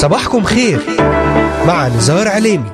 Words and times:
صباحكم 0.00 0.44
خير. 0.44 0.80
مع 1.66 1.88
نزار 1.88 2.28
عليمي. 2.28 2.70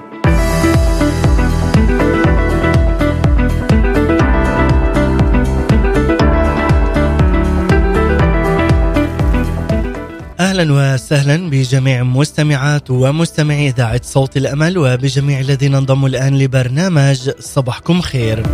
أهلا 10.41 10.95
وسهلا 10.95 11.50
بجميع 11.50 12.02
مستمعات 12.02 12.91
ومستمعي 12.91 13.68
إذاعة 13.68 14.00
صوت 14.04 14.36
الأمل 14.36 14.79
وبجميع 14.79 15.40
الذين 15.40 15.74
انضموا 15.74 16.08
الآن 16.08 16.38
لبرنامج 16.38 17.30
صباحكم 17.40 18.00
خير. 18.00 18.46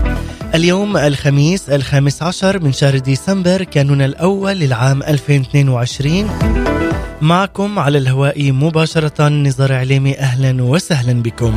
اليوم 0.54 0.96
الخميس 0.96 1.70
الخامس 1.70 2.22
عشر 2.22 2.62
من 2.62 2.72
شهر 2.72 2.98
ديسمبر 2.98 3.62
كانون 3.62 4.02
الأول 4.02 4.52
للعام 4.52 5.02
2022 5.02 6.71
معكم 7.22 7.78
على 7.78 7.98
الهواء 7.98 8.52
مباشرة 8.52 9.28
نزار 9.28 9.72
عليمي 9.72 10.18
أهلا 10.18 10.62
وسهلا 10.62 11.22
بكم. 11.22 11.54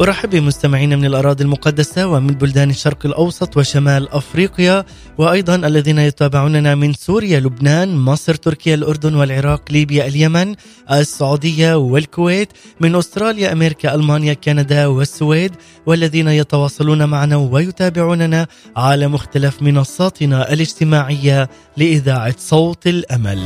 أرحب 0.00 0.30
بمستمعينا 0.30 0.96
من 0.96 1.04
الأراضي 1.04 1.44
المقدسة 1.44 2.06
ومن 2.06 2.26
بلدان 2.26 2.70
الشرق 2.70 3.06
الأوسط 3.06 3.56
وشمال 3.56 4.08
أفريقيا 4.08 4.84
وأيضا 5.18 5.54
الذين 5.54 5.98
يتابعوننا 5.98 6.74
من 6.74 6.92
سوريا 6.92 7.40
لبنان 7.40 7.96
مصر 7.96 8.34
تركيا 8.34 8.74
الأردن 8.74 9.14
والعراق 9.14 9.62
ليبيا 9.70 10.06
اليمن 10.06 10.54
السعودية 10.90 11.74
والكويت 11.74 12.48
من 12.80 12.94
أستراليا 12.94 13.52
أمريكا 13.52 13.94
ألمانيا 13.94 14.34
كندا 14.34 14.86
والسويد 14.86 15.52
والذين 15.86 16.28
يتواصلون 16.28 17.04
معنا 17.04 17.36
ويتابعوننا 17.36 18.46
على 18.76 19.08
مختلف 19.08 19.62
منصاتنا 19.62 20.52
الاجتماعية 20.52 21.50
لإذاعة 21.76 22.34
صوت 22.38 22.86
الأمل. 22.86 23.42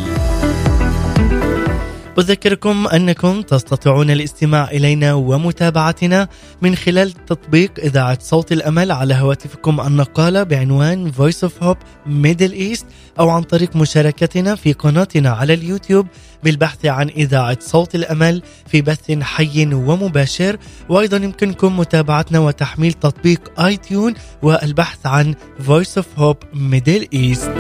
أذكركم 2.18 2.86
أنكم 2.86 3.42
تستطيعون 3.42 4.10
الاستماع 4.10 4.70
إلينا 4.70 5.14
ومتابعتنا 5.14 6.28
من 6.62 6.74
خلال 6.74 7.12
تطبيق 7.12 7.72
إذاعة 7.78 8.18
صوت 8.20 8.52
الأمل 8.52 8.92
على 8.92 9.14
هواتفكم 9.14 9.80
النقالة 9.80 10.42
بعنوان 10.42 11.12
Voice 11.12 11.48
of 11.48 11.64
Hope 11.64 11.78
Middle 12.06 12.54
East 12.54 12.84
أو 13.18 13.28
عن 13.30 13.42
طريق 13.42 13.76
مشاركتنا 13.76 14.54
في 14.54 14.72
قناتنا 14.72 15.30
على 15.30 15.54
اليوتيوب 15.54 16.06
بالبحث 16.44 16.87
عن 16.87 17.09
إذاعة 17.09 17.59
صوت 17.60 17.94
الأمل 17.94 18.42
في 18.66 18.82
بث 18.82 19.10
حي 19.22 19.74
ومباشر. 19.74 20.56
وأيضا 20.88 21.16
يمكنكم 21.16 21.78
متابعتنا 21.78 22.38
وتحميل 22.38 22.92
تطبيق 22.92 23.60
آي 23.60 23.76
تيون 23.76 24.14
والبحث 24.42 25.06
عن 25.06 25.34
Voice 25.68 26.02
of 26.02 26.20
Hope 26.20 26.46
Middle 26.54 27.06
East. 27.12 27.50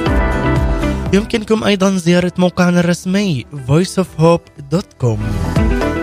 يمكنكم 1.16 1.64
أيضا 1.64 1.90
زيارة 1.90 2.32
موقعنا 2.38 2.80
الرسمي 2.80 3.46
voiceofhope.com 3.68 5.18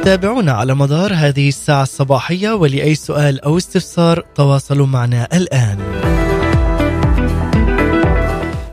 تابعونا 0.03 0.51
على 0.51 0.75
مدار 0.75 1.13
هذه 1.13 1.47
الساعة 1.47 1.83
الصباحية 1.83 2.51
ولأي 2.51 2.95
سؤال 2.95 3.41
أو 3.41 3.57
استفسار 3.57 4.25
تواصلوا 4.35 4.87
معنا 4.87 5.27
الآن. 5.33 5.77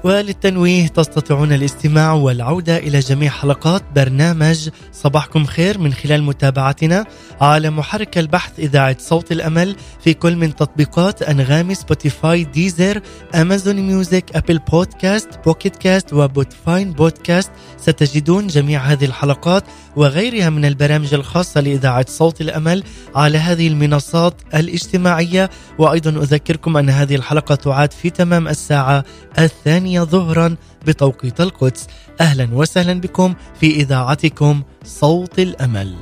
وللتنويه 0.05 0.87
تستطيعون 0.87 1.53
الاستماع 1.53 2.13
والعودة 2.13 2.77
إلى 2.77 2.99
جميع 2.99 3.31
حلقات 3.31 3.83
برنامج 3.97 4.69
صباحكم 4.93 5.45
خير 5.45 5.79
من 5.79 5.93
خلال 5.93 6.23
متابعتنا 6.23 7.05
على 7.41 7.71
محرك 7.71 8.19
البحث 8.19 8.59
إذاعة 8.59 8.97
صوت 8.99 9.33
الأمل 9.33 9.77
في 10.05 10.15
كل 10.15 10.37
من 10.37 10.57
تطبيقات 10.57 11.23
أنغامي 11.23 11.75
Spotify 11.75 12.45
Deezer 12.45 13.01
Amazon 13.35 13.77
Music 13.77 14.25
Apple 14.35 14.59
Podcast 14.59 15.29
Pocket 15.45 15.77
Cast 15.77 16.13
و 16.13 16.23
Podvine 16.23 16.93
Podcast 16.93 17.51
ستجدون 17.77 18.47
جميع 18.47 18.81
هذه 18.81 19.05
الحلقات 19.05 19.65
وغيرها 19.97 20.51
من 20.51 20.65
البرامج 20.65 21.15
الخاصة 21.15 21.61
لإذاعة 21.61 22.07
صوت 22.09 22.41
الأمل 22.41 22.83
على 23.15 23.39
هذه 23.39 23.69
المنصات 23.69 24.35
الاجتماعية. 24.55 25.51
وأيضا 25.79 26.11
أذكركم 26.11 26.77
أن 26.77 26.91
هذه 26.91 27.17
الحلقة 27.17 27.55
تعاد 27.55 27.93
في 27.93 28.11
تمام 28.11 28.49
الساعة 28.49 29.05
الثانية 29.39 29.90
ظهرا 29.99 30.57
بتوقيت 30.87 31.41
القدس. 31.41 31.87
أهلا 32.21 32.49
وسهلا 32.53 33.01
بكم 33.01 33.35
في 33.61 33.67
إذاعتكم 33.67 34.63
صوت 34.85 35.39
الأمل. 35.39 35.95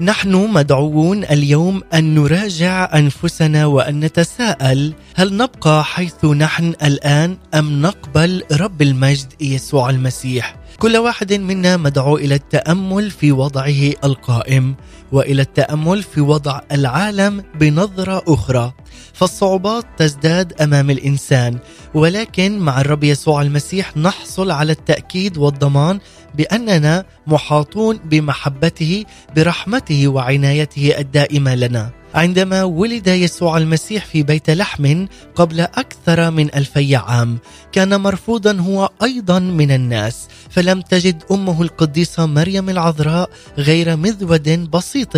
نحن 0.00 0.34
مدعوون 0.34 1.24
اليوم 1.24 1.82
أن 1.94 2.14
نراجع 2.14 2.90
أنفسنا 2.94 3.66
وأن 3.66 4.00
نتساءل 4.00 4.92
هل 5.14 5.36
نبقى 5.36 5.84
حيث 5.84 6.24
نحن 6.24 6.74
الآن 6.82 7.36
أم 7.54 7.82
نقبل 7.82 8.42
رب 8.52 8.82
المجد 8.82 9.32
يسوع 9.40 9.90
المسيح؟ 9.90 10.56
كل 10.78 10.96
واحد 10.96 11.32
منا 11.32 11.76
مدعو 11.76 12.16
إلى 12.16 12.34
التأمل 12.34 13.10
في 13.10 13.32
وضعه 13.32 13.92
القائم 14.04 14.74
وإلى 15.12 15.42
التأمل 15.42 16.02
في 16.02 16.20
وضع 16.20 16.60
العالم 16.72 17.44
بنظرة 17.60 18.22
أخرى. 18.28 18.72
فالصعوبات 19.12 19.84
تزداد 19.96 20.62
أمام 20.62 20.90
الإنسان 20.90 21.58
ولكن 21.94 22.58
مع 22.58 22.80
الرب 22.80 23.04
يسوع 23.04 23.42
المسيح 23.42 23.96
نحصل 23.96 24.50
على 24.50 24.72
التأكيد 24.72 25.38
والضمان 25.38 25.98
بأننا 26.34 27.04
محاطون 27.26 27.98
بمحبته 28.04 29.04
برحمته 29.36 30.08
وعنايته 30.08 30.98
الدائمة 30.98 31.54
لنا. 31.54 32.03
عندما 32.14 32.64
ولد 32.64 33.06
يسوع 33.06 33.58
المسيح 33.58 34.04
في 34.04 34.22
بيت 34.22 34.50
لحم 34.50 35.06
قبل 35.34 35.60
أكثر 35.60 36.30
من 36.30 36.54
ألفي 36.54 36.96
عام 36.96 37.38
كان 37.72 38.00
مرفوضا 38.00 38.52
هو 38.52 38.90
أيضا 39.02 39.38
من 39.38 39.70
الناس 39.70 40.28
فلم 40.50 40.80
تجد 40.80 41.22
أمه 41.30 41.62
القديسة 41.62 42.26
مريم 42.26 42.70
العذراء 42.70 43.30
غير 43.58 43.96
مذود 43.96 44.70
بسيط 44.70 45.12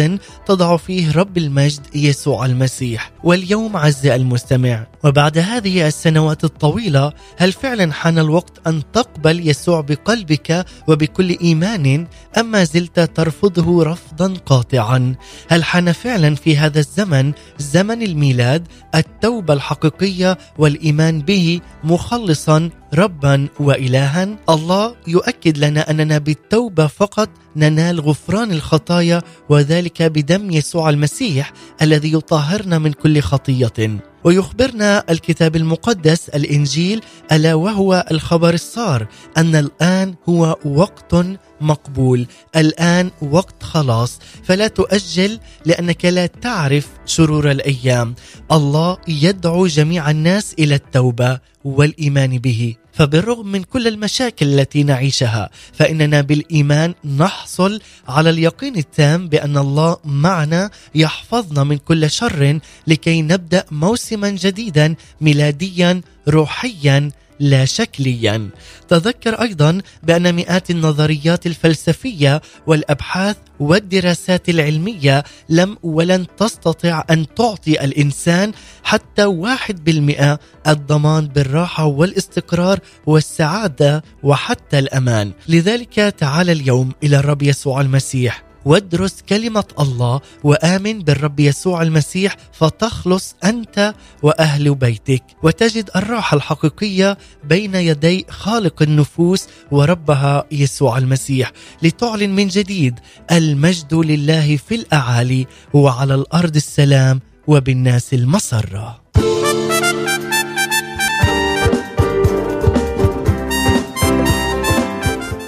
تضع 0.46 0.76
فيه 0.76 1.12
رب 1.12 1.38
المجد 1.38 1.80
يسوع 1.94 2.46
المسيح. 2.46 3.12
واليوم 3.24 3.76
عز 3.76 4.06
المستمع 4.06 4.86
وبعد 5.04 5.38
هذه 5.38 5.86
السنوات 5.86 6.44
الطويلة 6.44 7.12
هل 7.36 7.52
فعلا 7.52 7.92
حان 7.92 8.18
الوقت 8.18 8.66
أن 8.66 8.82
تقبل 8.92 9.48
يسوع 9.48 9.80
بقلبك 9.80 10.66
وبكل 10.88 11.38
إيمان 11.38 12.06
أم 12.38 12.50
ما 12.50 12.64
زلت 12.64 13.00
ترفضه 13.00 13.84
رفضا 13.84 14.34
قاطعا؟ 14.46 15.14
هل 15.48 15.64
حان 15.64 15.92
فعلا 15.92 16.34
في 16.34 16.56
هذا 16.56 16.80
الزمن 16.86 17.32
زمن 17.58 18.02
الميلاد 18.02 18.68
التوبة 18.94 19.54
الحقيقية 19.54 20.38
والإيمان 20.58 21.20
به 21.20 21.60
مخلصا 21.84 22.70
ربا 22.94 23.48
والها. 23.60 24.28
الله 24.48 24.94
يؤكد 25.06 25.58
لنا 25.58 25.90
أننا 25.90 26.18
بالتوبة 26.18 26.86
فقط 26.86 27.28
ننال 27.56 28.00
غفران 28.00 28.52
الخطايا 28.52 29.22
وذلك 29.48 30.02
بدم 30.02 30.50
يسوع 30.50 30.90
المسيح 30.90 31.52
الذي 31.82 32.12
يطهرنا 32.12 32.78
من 32.78 32.92
كل 32.92 33.20
خطية. 33.20 34.00
ويخبرنا 34.26 35.04
الكتاب 35.10 35.56
المقدس 35.56 36.28
الإنجيل 36.28 37.00
ألا 37.32 37.54
وهو 37.54 38.06
الخبر 38.10 38.54
الصار 38.54 39.06
أن 39.36 39.56
الآن 39.56 40.14
هو 40.28 40.56
وقت 40.64 41.14
مقبول 41.60 42.26
الآن 42.56 43.10
وقت 43.22 43.62
خلاص 43.62 44.18
فلا 44.44 44.68
تؤجل 44.68 45.38
لأنك 45.64 46.04
لا 46.04 46.26
تعرف 46.26 46.88
شرور 47.06 47.50
الأيام. 47.50 48.14
الله 48.52 48.98
يدعو 49.08 49.66
جميع 49.66 50.10
الناس 50.10 50.54
إلى 50.58 50.74
التوبة 50.74 51.40
والإيمان 51.64 52.38
به. 52.38 52.76
فبالرغم 52.96 53.46
من 53.46 53.62
كل 53.62 53.88
المشاكل 53.88 54.46
التي 54.46 54.82
نعيشها 54.82 55.50
فإننا 55.72 56.20
بالإيمان 56.20 56.94
نحصل 57.16 57.80
على 58.08 58.30
اليقين 58.30 58.76
التام 58.76 59.28
بأن 59.28 59.56
الله 59.58 59.96
معنا 60.04 60.70
يحفظنا 60.94 61.64
من 61.64 61.78
كل 61.78 62.10
شر 62.10 62.58
لكي 62.86 63.22
نبدأ 63.22 63.64
موسما 63.70 64.30
جديدا 64.30 64.94
ميلاديا 65.20 66.00
روحيا 66.28 67.10
لا 67.40 67.64
شكليا. 67.64 68.48
تذكر 68.88 69.42
أيضا 69.42 69.80
بأن 70.02 70.34
مئات 70.34 70.70
النظريات 70.70 71.46
الفلسفية 71.46 72.42
والأبحاث 72.66 73.36
والدراسات 73.60 74.48
العلمية 74.48 75.24
لم 75.48 75.76
ولن 75.82 76.26
تستطع 76.36 77.04
أن 77.10 77.26
تعطي 77.34 77.84
الإنسان 77.84 78.52
حتى 78.84 79.24
واحد 79.24 79.84
بالمئة 79.84 80.38
الضمان 80.66 81.28
بالراحة 81.28 81.84
والاستقرار 81.84 82.80
والسعادة 83.06 84.04
وحتى 84.22 84.78
الأمان. 84.78 85.32
لذلك 85.48 85.94
تعال 85.94 86.50
اليوم 86.50 86.92
إلى 87.02 87.16
الرب 87.16 87.42
يسوع 87.42 87.80
المسيح. 87.80 88.45
وادرس 88.66 89.22
كلمة 89.28 89.64
الله 89.80 90.20
وآمن 90.44 90.98
بالرب 90.98 91.40
يسوع 91.40 91.82
المسيح 91.82 92.36
فتخلص 92.52 93.34
أنت 93.44 93.94
وأهل 94.22 94.74
بيتك 94.74 95.22
وتجد 95.42 95.90
الراحة 95.96 96.36
الحقيقية 96.36 97.18
بين 97.44 97.74
يدي 97.74 98.26
خالق 98.30 98.82
النفوس 98.82 99.46
وربها 99.70 100.44
يسوع 100.52 100.98
المسيح. 100.98 101.52
لتعلن 101.82 102.30
من 102.30 102.48
جديد 102.48 102.94
المجد 103.32 103.94
لله 103.94 104.56
في 104.56 104.74
الأعالي 104.74 105.46
وعلى 105.74 106.14
الأرض 106.14 106.56
السلام 106.56 107.20
وبالناس 107.46 108.14
المسرة. 108.14 109.00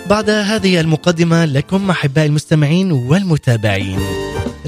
بعد 0.09 0.31
هذه 0.31 0.81
المقدمة 0.81 1.45
لكم 1.45 1.91
أحباء 1.91 2.27
المستمعين 2.27 2.93
والمتابعين. 2.93 3.99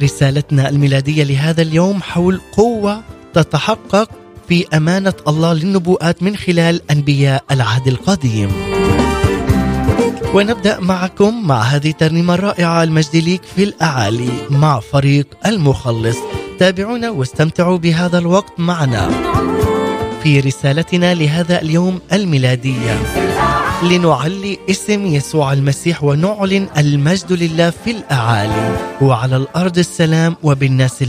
رسالتنا 0.02 0.68
الميلادية 0.68 1.24
لهذا 1.24 1.62
اليوم 1.62 2.02
حول 2.02 2.40
قوة 2.52 3.02
تتحقق 3.34 4.10
في 4.48 4.66
أمانة 4.76 5.12
الله 5.28 5.52
للنبوءات 5.52 6.22
من 6.22 6.36
خلال 6.36 6.90
أنبياء 6.90 7.44
العهد 7.50 7.88
القديم. 7.88 8.50
ونبدأ 10.34 10.80
معكم 10.80 11.46
مع 11.46 11.62
هذه 11.62 11.90
الترنيمة 11.90 12.34
الرائعة 12.34 12.82
المجد 12.82 13.16
ليك 13.16 13.42
في 13.56 13.64
الأعالي 13.64 14.30
مع 14.50 14.80
فريق 14.80 15.26
المخلص. 15.46 16.16
تابعونا 16.58 17.10
واستمتعوا 17.10 17.78
بهذا 17.78 18.18
الوقت 18.18 18.52
معنا. 18.58 19.10
في 20.22 20.40
رسالتنا 20.40 21.14
لهذا 21.14 21.62
اليوم 21.62 22.00
الميلادية. 22.12 23.29
لنعلي 23.82 24.58
اسم 24.70 25.06
يسوع 25.06 25.52
المسيح 25.52 26.04
ونعلن 26.04 26.68
المجد 26.78 27.32
لله 27.32 27.70
في 27.70 27.90
الأعالي. 27.90 28.76
وعلى 29.00 29.36
الأرض 29.36 29.78
السلام 29.78 30.36
وبالناس 30.42 31.02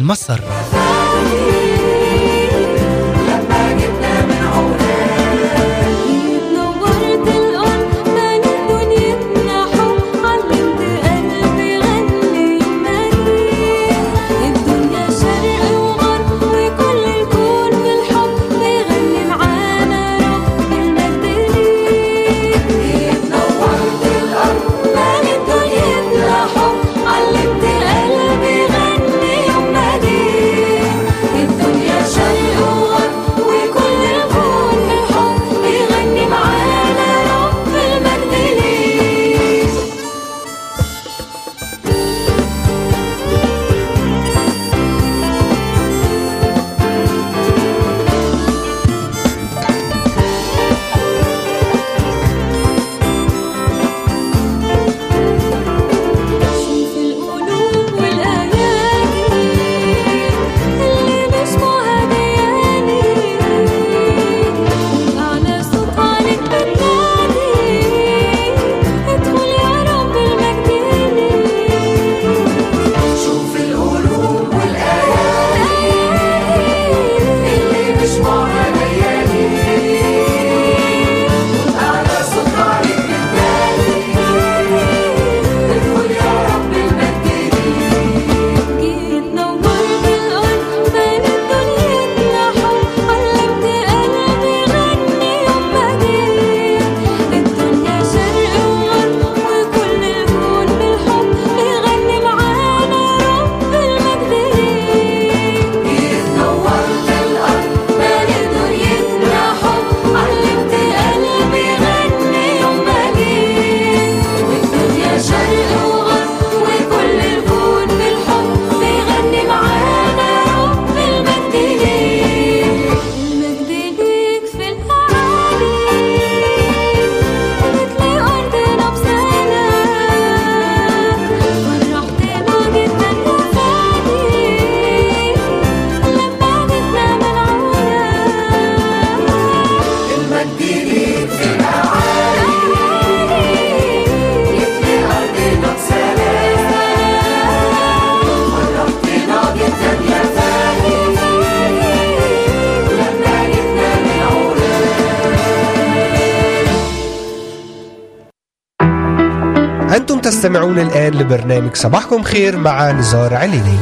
المسرة 159.92 160.20
تستمعون 160.20 160.80
الآن 160.80 161.14
لبرنامج 161.14 161.76
صباحكم 161.76 162.24
خير 162.24 162.58
مع 162.58 162.92
نزار 162.92 163.34
عليني. 163.34 163.78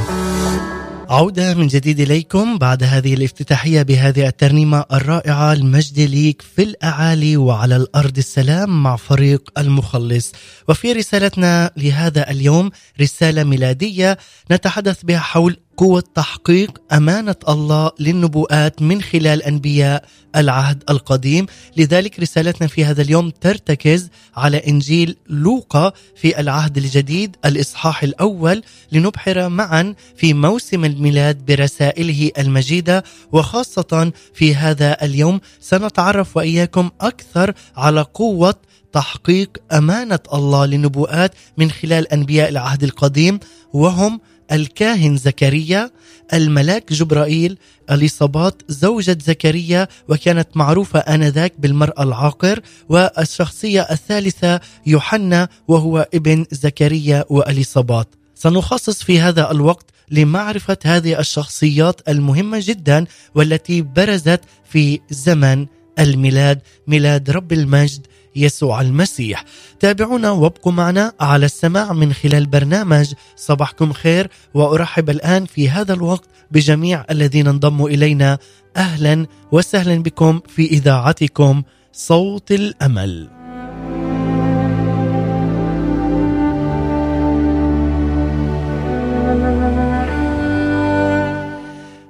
عودة 1.09 1.53
من 1.53 1.67
جديد 1.67 1.99
إليكم 1.99 2.57
بعد 2.57 2.83
هذه 2.83 3.13
الافتتاحية 3.13 3.81
بهذه 3.81 4.27
الترنيمة 4.27 4.85
الرائعة 4.93 5.53
المجد 5.53 5.99
ليك 5.99 6.41
في 6.41 6.63
الأعالي 6.63 7.37
وعلى 7.37 7.75
الأرض 7.75 8.17
السلام 8.17 8.83
مع 8.83 8.95
فريق 8.95 9.49
المخلص. 9.57 10.31
وفي 10.67 10.93
رسالتنا 10.93 11.71
لهذا 11.77 12.31
اليوم 12.31 12.69
رسالة 13.01 13.43
ميلادية 13.43 14.17
نتحدث 14.51 15.03
بها 15.03 15.19
حول 15.19 15.57
قوة 15.79 16.03
تحقيق 16.15 16.81
أمانة 16.91 17.35
الله 17.49 17.91
للنبوءات 17.99 18.81
من 18.81 19.01
خلال 19.01 19.43
أنبياء 19.43 20.05
العهد 20.35 20.83
القديم. 20.89 21.45
لذلك 21.77 22.19
رسالتنا 22.19 22.67
في 22.67 22.85
هذا 22.85 23.01
اليوم 23.01 23.29
ترتكز 23.29 24.09
على 24.35 24.57
إنجيل 24.57 25.15
لوقا 25.29 25.91
في 26.15 26.39
العهد 26.39 26.77
الجديد 26.77 27.35
الإصحاح 27.45 28.03
الأول 28.03 28.63
لنبحر 28.91 29.49
معا 29.49 29.95
في 30.17 30.33
موسم 30.33 30.85
الميلاد 30.85 31.45
برسائله 31.45 32.31
المجيدة. 32.37 33.03
وخاصة 33.31 34.11
في 34.33 34.55
هذا 34.55 35.05
اليوم 35.05 35.41
سنتعرف 35.61 36.37
وإياكم 36.37 36.89
أكثر 37.01 37.53
على 37.77 38.01
قوة 38.01 38.55
تحقيق 38.93 39.57
أمانة 39.71 40.19
الله 40.33 40.65
للنبوءات 40.65 41.31
من 41.57 41.71
خلال 41.71 42.13
أنبياء 42.13 42.49
العهد 42.49 42.83
القديم. 42.83 43.39
وهم 43.73 44.21
الكاهن 44.51 45.17
زكريا 45.17 45.91
الملاك 46.33 46.93
جبرائيل 46.93 47.57
إليصابات 47.91 48.61
زوجة 48.67 49.17
زكريا 49.25 49.87
وكانت 50.09 50.47
معروفة 50.55 50.99
آنذاك 50.99 51.53
بالمرأة 51.59 52.03
العاقر 52.03 52.59
والشخصية 52.89 53.81
الثالثة 53.81 54.59
يوحنا 54.85 55.49
وهو 55.67 56.07
ابن 56.13 56.45
زكريا 56.51 57.25
وإليصابات. 57.29 58.07
سنخصص 58.35 59.03
في 59.03 59.19
هذا 59.19 59.51
الوقت 59.51 59.85
لمعرفة 60.11 60.77
هذه 60.85 61.19
الشخصيات 61.19 62.09
المهمة 62.09 62.59
جدا 62.63 63.05
والتي 63.35 63.81
برزت 63.81 64.41
في 64.69 64.99
زمن 65.09 65.65
الميلاد 65.99 66.59
ميلاد 66.87 67.29
رب 67.29 67.53
المجد 67.53 68.07
يسوع 68.35 68.81
المسيح. 68.81 69.45
تابعونا 69.79 70.31
وابقوا 70.31 70.71
معنا 70.71 71.13
على 71.19 71.45
السماع 71.45 71.93
من 71.93 72.13
خلال 72.13 72.45
برنامج 72.45 73.13
صباحكم 73.35 73.93
خير 73.93 74.29
وأرحب 74.53 75.09
الآن 75.09 75.45
في 75.45 75.69
هذا 75.69 75.93
الوقت 75.93 76.29
بجميع 76.51 77.05
الذين 77.11 77.47
انضموا 77.47 77.89
إلينا. 77.89 78.37
أهلا 78.77 79.25
وسهلا 79.51 80.03
بكم 80.03 80.39
في 80.47 80.65
إذاعتكم 80.65 81.63
صوت 81.91 82.51
الأمل. 82.51 83.38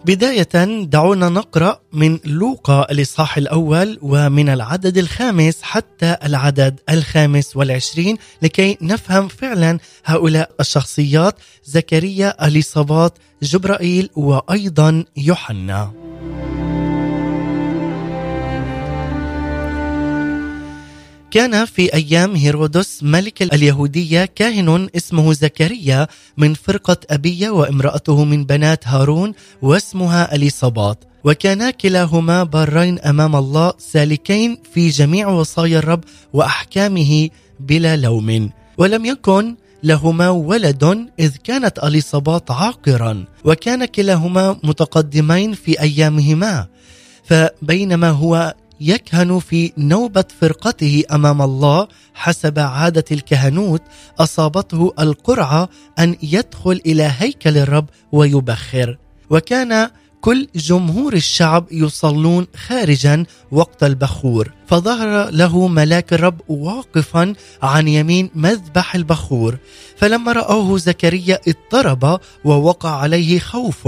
بداية 0.10 0.84
دعونا 0.84 1.30
نقرأ 1.30 1.80
من 1.94 2.20
لوقا 2.26 2.92
الإصحاح 2.92 3.38
الأول 3.38 4.00
ومن 4.02 4.50
العدد 4.50 4.98
الخامس 4.98 5.62
حتى 5.62 6.16
العدد 6.24 6.80
الخامس 6.90 7.58
والعشرين 7.58 8.18
لكي 8.42 8.78
نفهم 8.82 9.28
فعلا 9.28 9.80
هؤلاء 10.06 10.52
الشخصيات 10.60 11.36
زكريا 11.66 12.48
أليصابات 12.48 13.18
جبرائيل 13.44 14.10
وأيضا 14.16 15.06
يوحنا. 15.18 16.09
كان 21.32 21.66
في 21.66 21.94
أيام 21.94 22.36
هيرودس 22.36 23.04
ملك 23.04 23.42
اليهودية 23.42 24.26
كاهن 24.26 24.90
اسمه 24.96 25.34
زكريا 25.34 26.08
من 26.38 26.54
فرقة 26.54 26.98
أبية 27.10 27.50
وامرأته 27.50 28.24
من 28.24 28.46
بنات 28.46 28.88
هارون 28.88 29.34
واسمها 29.62 30.36
أليصابات. 30.36 31.04
وكانا 31.24 31.72
كلاهما 31.72 32.44
بارين 32.44 33.00
أمام 33.00 33.36
الله 33.36 33.74
سالكين 33.78 34.58
في 34.74 34.90
جميع 34.90 35.28
وصايا 35.28 35.80
الرب 35.80 36.04
وأحكامه 36.34 37.30
بلا 37.60 37.96
لوم. 37.96 38.50
ولم 38.78 39.06
يكن 39.06 39.56
لهما 39.84 40.30
ولد 40.30 41.08
إذ 41.20 41.36
كانت 41.44 41.80
أليصابات 41.84 42.52
عاقرا. 42.52 43.26
وكان 43.46 43.86
كلاهما 43.86 44.60
متقدمين 44.64 45.54
في 45.54 45.82
أيامهما. 45.82 46.68
فبينما 47.24 48.10
هو 48.10 48.54
يكهن 48.82 49.40
في 49.40 49.72
نوبة 49.78 50.26
فرقته 50.42 51.04
أمام 51.12 51.42
الله 51.42 51.88
حسب 52.14 52.60
عادة 52.60 53.06
الكهنوت 53.12 53.82
أصابته 54.20 54.94
القرعة 55.00 55.70
أن 56.00 56.16
يدخل 56.24 56.82
إلى 56.86 57.12
هيكل 57.18 57.58
الرب 57.58 57.90
ويبخر. 58.12 58.98
وكان 59.30 59.90
كل 60.22 60.48
جمهور 60.56 61.14
الشعب 61.14 61.66
يصلون 61.72 62.48
خارجا 62.68 63.26
وقت 63.52 63.84
البخور. 63.84 64.52
فظهر 64.68 65.30
له 65.30 65.68
ملاك 65.68 66.14
الرب 66.14 66.42
واقفا 66.48 67.34
عن 67.62 67.88
يمين 67.88 68.30
مذبح 68.36 68.96
البخور. 68.96 69.58
فلما 69.98 70.32
رآه 70.32 70.78
زكريا 70.78 71.40
اضطرب 71.48 72.20
ووقع 72.46 72.96
عليه 72.96 73.40
خوف. 73.40 73.88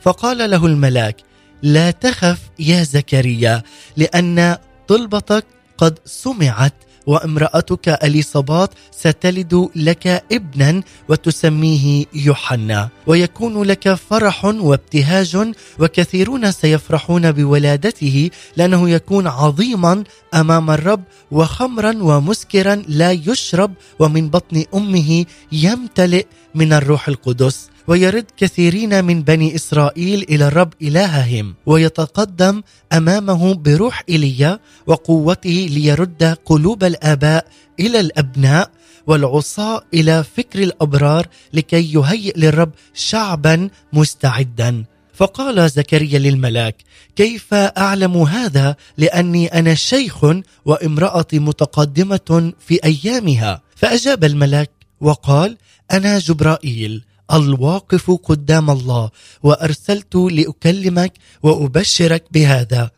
فقال 0.00 0.50
له 0.50 0.66
الملاك 0.66 1.27
لا 1.62 1.90
تخف 1.90 2.38
يا 2.58 2.82
زكريا 2.82 3.62
لأن 3.96 4.56
طلبتك 4.88 5.44
قد 5.78 5.98
سمعت 6.04 6.74
وامرأتك 7.06 7.88
أليصابات 7.88 8.70
ستلد 8.90 9.68
لك 9.76 10.06
ابنا 10.32 10.82
وتسميه 11.08 12.04
يوحنا 12.14 12.88
ويكون 13.06 13.62
لك 13.62 13.94
فرح 13.94 14.44
وابتهاج 14.44 15.52
وكثيرون 15.78 16.52
سيفرحون 16.52 17.32
بولادته 17.32 18.30
لأنه 18.56 18.90
يكون 18.90 19.26
عظيما 19.26 20.04
أمام 20.34 20.70
الرب 20.70 21.02
وخمرا 21.30 21.94
ومسكرا 22.02 22.74
لا 22.88 23.12
يشرب 23.12 23.72
ومن 23.98 24.28
بطن 24.28 24.64
أمه 24.74 25.24
يمتلئ 25.52 26.26
من 26.54 26.72
الروح 26.72 27.08
القدس. 27.08 27.68
ويرد 27.88 28.24
كثيرين 28.36 29.04
من 29.04 29.22
بني 29.22 29.54
إسرائيل 29.54 30.22
إلى 30.22 30.46
الرب 30.46 30.72
إلههم 30.82 31.54
ويتقدم 31.66 32.62
أمامه 32.92 33.54
بروح 33.54 34.02
إيليا 34.08 34.60
وقوته 34.86 35.66
ليرد 35.70 36.36
قلوب 36.44 36.84
الآباء 36.84 37.46
إلى 37.80 38.00
الأبناء 38.00 38.70
والعصاة 39.06 39.82
إلى 39.94 40.24
فكر 40.36 40.62
الأبرار 40.62 41.26
لكي 41.52 41.92
يهيئ 41.94 42.38
للرب 42.38 42.70
شعبا 42.94 43.68
مستعدا. 43.92 44.84
فقال 45.14 45.70
زكريا 45.70 46.18
للملاك 46.18 46.76
كيف 47.16 47.54
أعلم 47.54 48.16
هذا؟ 48.16 48.76
لأني 48.98 49.46
أنا 49.46 49.74
شيخ 49.74 50.24
وامرأتي 50.64 51.38
متقدمة 51.38 52.52
في 52.66 52.80
أيامها. 52.84 53.62
فأجاب 53.76 54.24
الملاك 54.24 54.70
وقال 55.00 55.56
أنا 55.92 56.18
جبرائيل. 56.18 57.07
الواقف 57.32 58.10
قدام 58.10 58.70
الله 58.70 59.10
وأرسلت 59.42 60.14
لأكلمك 60.14 61.12
وأبشرك 61.42 62.24
بهذا. 62.30 62.90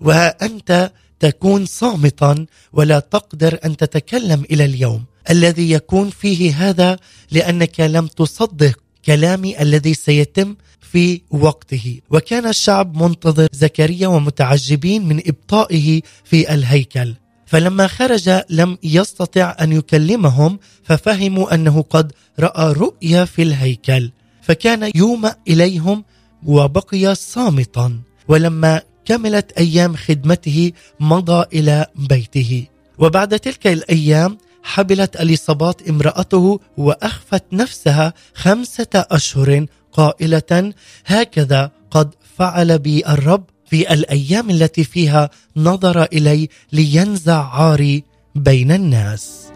وانت 0.00 0.92
تكون 1.20 1.66
صامتا 1.66 2.46
ولا 2.72 2.98
تقدر 2.98 3.58
أن 3.64 3.76
تتكلم 3.76 4.44
إلى 4.50 4.64
اليوم. 4.64 5.04
الذي 5.30 5.70
يكون 5.70 6.10
فيه 6.10 6.68
هذا 6.68 6.98
لأنك 7.30 7.80
لم 7.80 8.06
تصدق 8.06 8.80
كلامي 9.06 9.62
الذي 9.62 9.94
سيتم 9.94 10.56
في 10.92 11.20
وقته. 11.30 12.00
وكان 12.10 12.46
الشعب 12.46 13.02
منتظر 13.02 13.48
زكريا 13.52 14.08
ومتعجبين 14.08 15.08
من 15.08 15.22
إبطائه 15.26 16.02
في 16.24 16.54
الهيكل. 16.54 17.14
فلما 17.46 17.86
خرج 17.86 18.40
لم 18.50 18.78
يستطع 18.82 19.56
أن 19.60 19.72
يكلمهم 19.72 20.58
ففهموا 20.82 21.54
أنه 21.54 21.82
قد 21.90 22.12
رأى 22.40 22.72
رؤيا 22.72 23.24
في 23.24 23.42
الهيكل 23.42 24.10
فكان 24.42 24.90
يومأ 24.94 25.34
إليهم 25.48 26.04
وبقي 26.46 27.14
صامتا. 27.14 27.98
ولما 28.28 28.82
كملت 29.04 29.52
أيام 29.52 29.96
خدمته 29.96 30.72
مضى 31.00 31.46
إلى 31.52 31.86
بيته. 31.96 32.66
وبعد 32.98 33.38
تلك 33.38 33.66
الأيام 33.66 34.38
حبلت 34.62 35.20
أليصابات 35.20 35.88
امرأته 35.88 36.60
وأخفت 36.76 37.44
نفسها 37.52 38.14
خمسة 38.34 38.88
أشهر 38.94 39.66
قائلة 39.92 40.72
هكذا 41.06 41.70
قد 41.90 42.14
فعل 42.38 42.78
بي 42.78 43.06
الرب 43.06 43.44
في 43.70 43.92
الأيام 43.92 44.50
التي 44.50 44.84
فيها 44.84 45.30
نظر 45.56 46.02
إلي 46.02 46.48
لينزع 46.72 47.44
عاري 47.44 48.04
بين 48.34 48.72
الناس. 48.72 49.46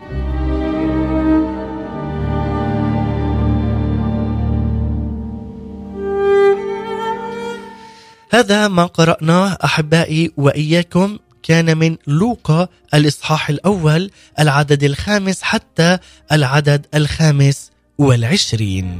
هذا 8.32 8.68
ما 8.68 8.86
قرأناه 8.86 9.58
أحبائي 9.64 10.32
وإياكم. 10.36 11.18
كان 11.42 11.78
من 11.78 11.96
لوقا 12.06 12.68
الإصحاح 12.94 13.50
الأول 13.50 14.10
العدد 14.38 14.84
الخامس 14.84 15.42
حتى 15.42 15.98
العدد 16.32 16.86
الخامس 16.94 17.70
والعشرين. 17.98 18.98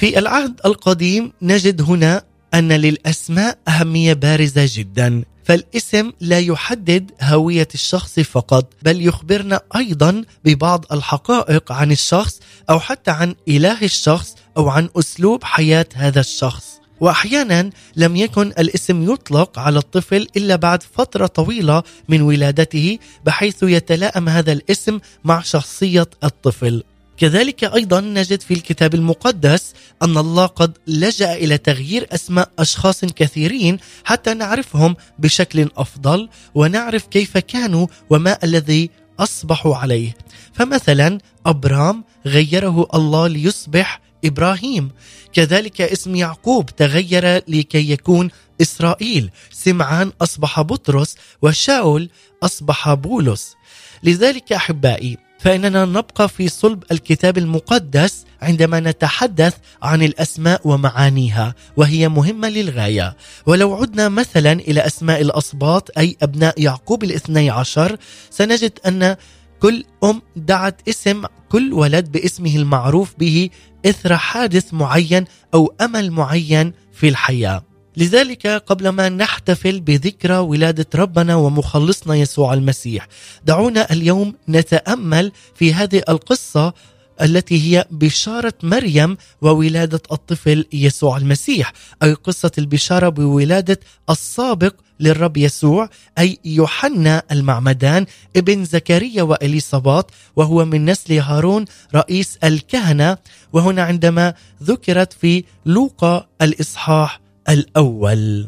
في 0.00 0.18
العهد 0.18 0.60
القديم 0.66 1.32
نجد 1.42 1.82
هنا 1.82 2.22
أن 2.54 2.72
للأسماء 2.72 3.58
أهمية 3.68 4.12
بارزة 4.12 4.68
جدا. 4.74 5.24
فالاسم 5.44 6.12
لا 6.20 6.38
يحدد 6.38 7.10
هوية 7.22 7.68
الشخص 7.74 8.20
فقط 8.20 8.72
بل 8.82 9.06
يخبرنا 9.06 9.60
أيضا 9.76 10.24
ببعض 10.44 10.84
الحقائق 10.92 11.72
عن 11.72 11.92
الشخص 11.92 12.40
أو 12.70 12.80
حتى 12.80 13.10
عن 13.10 13.34
إله 13.48 13.84
الشخص 13.84 14.34
أو 14.56 14.68
عن 14.68 14.88
أسلوب 14.96 15.44
حياة 15.44 15.86
هذا 15.94 16.20
الشخص. 16.20 16.64
واحيانا 17.00 17.70
لم 17.96 18.16
يكن 18.16 18.46
الاسم 18.46 19.12
يطلق 19.12 19.58
على 19.58 19.78
الطفل 19.78 20.26
إلا 20.36 20.56
بعد 20.56 20.82
فترة 20.82 21.26
طويلة 21.26 21.82
من 22.08 22.22
ولادته 22.22 22.98
بحيث 23.24 23.62
يتلائم 23.62 24.28
هذا 24.28 24.52
الاسم 24.52 24.98
مع 25.24 25.42
شخصية 25.42 26.10
الطفل. 26.24 26.82
كذلك 27.20 27.64
أيضا 27.64 28.00
نجد 28.00 28.40
في 28.40 28.54
الكتاب 28.54 28.94
المقدس 28.94 29.74
أن 30.02 30.18
الله 30.18 30.46
قد 30.46 30.78
لجأ 30.86 31.34
إلى 31.34 31.58
تغيير 31.58 32.06
أسماء 32.12 32.50
أشخاص 32.58 33.04
كثيرين 33.04 33.78
حتى 34.04 34.34
نعرفهم 34.34 34.96
بشكل 35.18 35.68
أفضل 35.76 36.28
ونعرف 36.54 37.06
كيف 37.06 37.38
كانوا 37.38 37.86
وما 38.10 38.38
الذي 38.44 38.90
أصبحوا 39.18 39.76
عليه. 39.76 40.16
فمثلا 40.52 41.18
أبرام 41.46 42.04
غيره 42.26 42.86
الله 42.94 43.28
ليصبح 43.28 44.00
إبراهيم. 44.24 44.90
كذلك 45.32 45.80
اسم 45.80 46.16
يعقوب 46.16 46.70
تغير 46.70 47.42
لكي 47.48 47.90
يكون 47.90 48.30
إسرائيل. 48.60 49.30
سمعان 49.52 50.12
أصبح 50.22 50.60
بطرس 50.60 51.16
وشاول 51.42 52.10
أصبح 52.42 52.94
بولس. 52.94 53.54
لذلك 54.02 54.52
أحبائي 54.52 55.29
فإننا 55.40 55.84
نبقى 55.84 56.28
في 56.28 56.48
صلب 56.48 56.84
الكتاب 56.92 57.38
المقدس 57.38 58.24
عندما 58.42 58.80
نتحدث 58.80 59.54
عن 59.82 60.02
الأسماء 60.02 60.60
ومعانيها 60.64 61.54
وهي 61.76 62.08
مهمة 62.08 62.48
للغاية. 62.48 63.16
ولو 63.46 63.74
عدنا 63.74 64.08
مثلا 64.08 64.52
إلى 64.52 64.86
أسماء 64.86 65.20
الاسباط 65.20 65.98
أي 65.98 66.16
أبناء 66.22 66.62
يعقوب 66.62 67.04
الاثني 67.04 67.50
عشر 67.50 67.96
سنجد 68.30 68.72
أن 68.86 69.16
كل 69.60 69.84
أم 70.04 70.22
دعت 70.36 70.88
اسم 70.88 71.22
كل 71.48 71.72
ولد 71.72 72.12
باسمه 72.12 72.56
المعروف 72.56 73.14
به 73.18 73.50
إثر 73.86 74.16
حادث 74.16 74.74
معين 74.74 75.24
أو 75.54 75.74
أمل 75.80 76.10
معين 76.10 76.72
في 76.92 77.08
الحياة. 77.08 77.69
لذلك 77.96 78.46
قبل 78.46 78.88
ما 78.88 79.08
نحتفل 79.08 79.80
بذكرى 79.80 80.36
ولادة 80.36 80.86
ربنا 80.94 81.34
ومخلصنا 81.34 82.14
يسوع 82.14 82.54
المسيح 82.54 83.08
دعونا 83.44 83.92
اليوم 83.92 84.34
نتأمل 84.48 85.32
في 85.54 85.74
هذه 85.74 86.02
القصة 86.08 86.74
التي 87.22 87.62
هي 87.62 87.84
بشارة 87.90 88.54
مريم 88.62 89.16
وولادة 89.42 90.00
الطفل 90.12 90.64
يسوع 90.72 91.16
المسيح 91.16 91.72
أي 92.02 92.12
قصة 92.14 92.50
البشارة 92.58 93.08
بولادة 93.08 93.80
السابق 94.10 94.74
للرب 95.00 95.36
يسوع 95.36 95.88
أي 96.18 96.38
يوحنا 96.44 97.22
المعمدان 97.32 98.06
ابن 98.36 98.64
زكريا 98.64 99.22
وإليصابات 99.22 100.10
وهو 100.36 100.64
من 100.64 100.84
نسل 100.84 101.18
هارون 101.18 101.64
رئيس 101.94 102.38
الكهنة 102.44 103.16
وهنا 103.52 103.82
عندما 103.82 104.34
ذكرت 104.62 105.12
في 105.12 105.44
لوقا 105.66 106.26
الإصحاح 106.42 107.20
الأول 107.48 108.46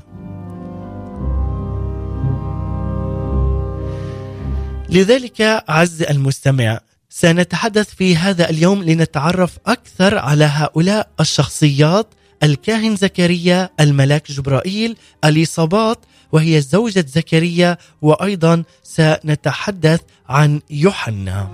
لذلك 4.88 5.64
عز 5.68 6.02
المستمع 6.02 6.80
سنتحدث 7.08 7.94
في 7.94 8.16
هذا 8.16 8.50
اليوم 8.50 8.82
لنتعرف 8.82 9.58
أكثر 9.66 10.18
على 10.18 10.44
هؤلاء 10.44 11.08
الشخصيات 11.20 12.06
الكاهن 12.42 12.96
زكريا 12.96 13.70
الملاك 13.80 14.32
جبرائيل 14.32 14.96
اليصابات 15.24 15.98
وهي 16.32 16.60
زوجة 16.60 17.04
زكريا 17.08 17.76
وأيضا 18.02 18.62
سنتحدث 18.82 20.00
عن 20.28 20.60
يوحنا. 20.70 21.48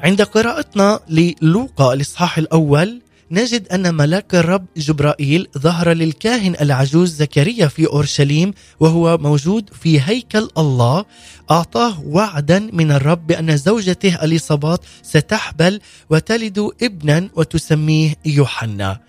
عند 0.00 0.22
قراءتنا 0.22 1.00
للوقا 1.08 1.92
الإصحاح 1.92 2.38
الأول 2.38 3.00
نجد 3.32 3.68
أن 3.68 3.94
ملاك 3.94 4.34
الرب 4.34 4.66
جبرائيل 4.76 5.46
ظهر 5.58 5.92
للكاهن 5.92 6.56
العجوز 6.60 7.14
زكريا 7.14 7.66
في 7.66 7.86
أورشليم 7.86 8.54
وهو 8.80 9.18
موجود 9.18 9.70
في 9.82 10.00
هيكل 10.00 10.48
الله. 10.58 11.04
أعطاه 11.50 12.00
وعدا 12.00 12.58
من 12.72 12.90
الرب 12.92 13.26
بأن 13.26 13.56
زوجته 13.56 14.24
اليصابات 14.24 14.80
ستحبل 15.02 15.80
وتلد 16.10 16.70
ابنا 16.82 17.28
وتسميه 17.34 18.14
يوحنا. 18.24 19.00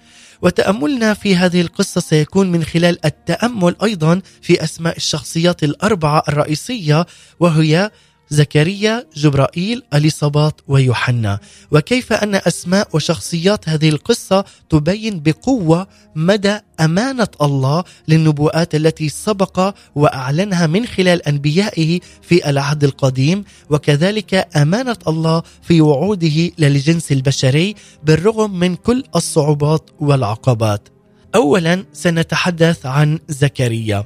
وتأملنا 0.41 1.13
في 1.13 1.35
هذه 1.35 1.61
القصة 1.61 2.01
سيكون 2.01 2.51
من 2.51 2.63
خلال 2.63 3.05
التأمل 3.05 3.75
أيضا 3.83 4.21
في 4.41 4.63
أسماء 4.63 4.97
الشخصيات 4.97 5.63
الأربعة 5.63 6.23
الرئيسية 6.27 7.05
وهي 7.39 7.91
زكريا 8.31 9.05
جبرائيل 9.15 9.83
اليصابات 9.93 10.61
ويوحنا 10.67 11.39
وكيف 11.71 12.13
أن 12.13 12.35
أسماء 12.35 12.87
وشخصيات 12.93 13.69
هذه 13.69 13.89
القصة 13.89 14.45
تبين 14.69 15.21
بقوة 15.23 15.87
مدى 16.15 16.57
أمانة 16.79 17.27
الله 17.41 17.83
للنبوءات 18.07 18.75
التي 18.75 19.09
سبق 19.09 19.75
وأعلنها 19.95 20.67
من 20.67 20.85
خلال 20.85 21.27
أنبيائه 21.27 21.99
في 22.21 22.49
العهد 22.49 22.83
القديم 22.83 23.43
وكذلك 23.69 24.47
أمانة 24.57 24.97
الله 25.07 25.43
في 25.61 25.81
وعوده 25.81 26.51
للجنس 26.57 27.11
البشري 27.11 27.75
بالرغم 28.03 28.59
من 28.59 28.75
كل 28.75 29.03
الصعوبات 29.15 29.89
والعقبات. 29.99 30.89
اولا 31.35 31.85
سنتحدث 31.93 32.85
عن 32.85 33.19
زكريا 33.29 34.05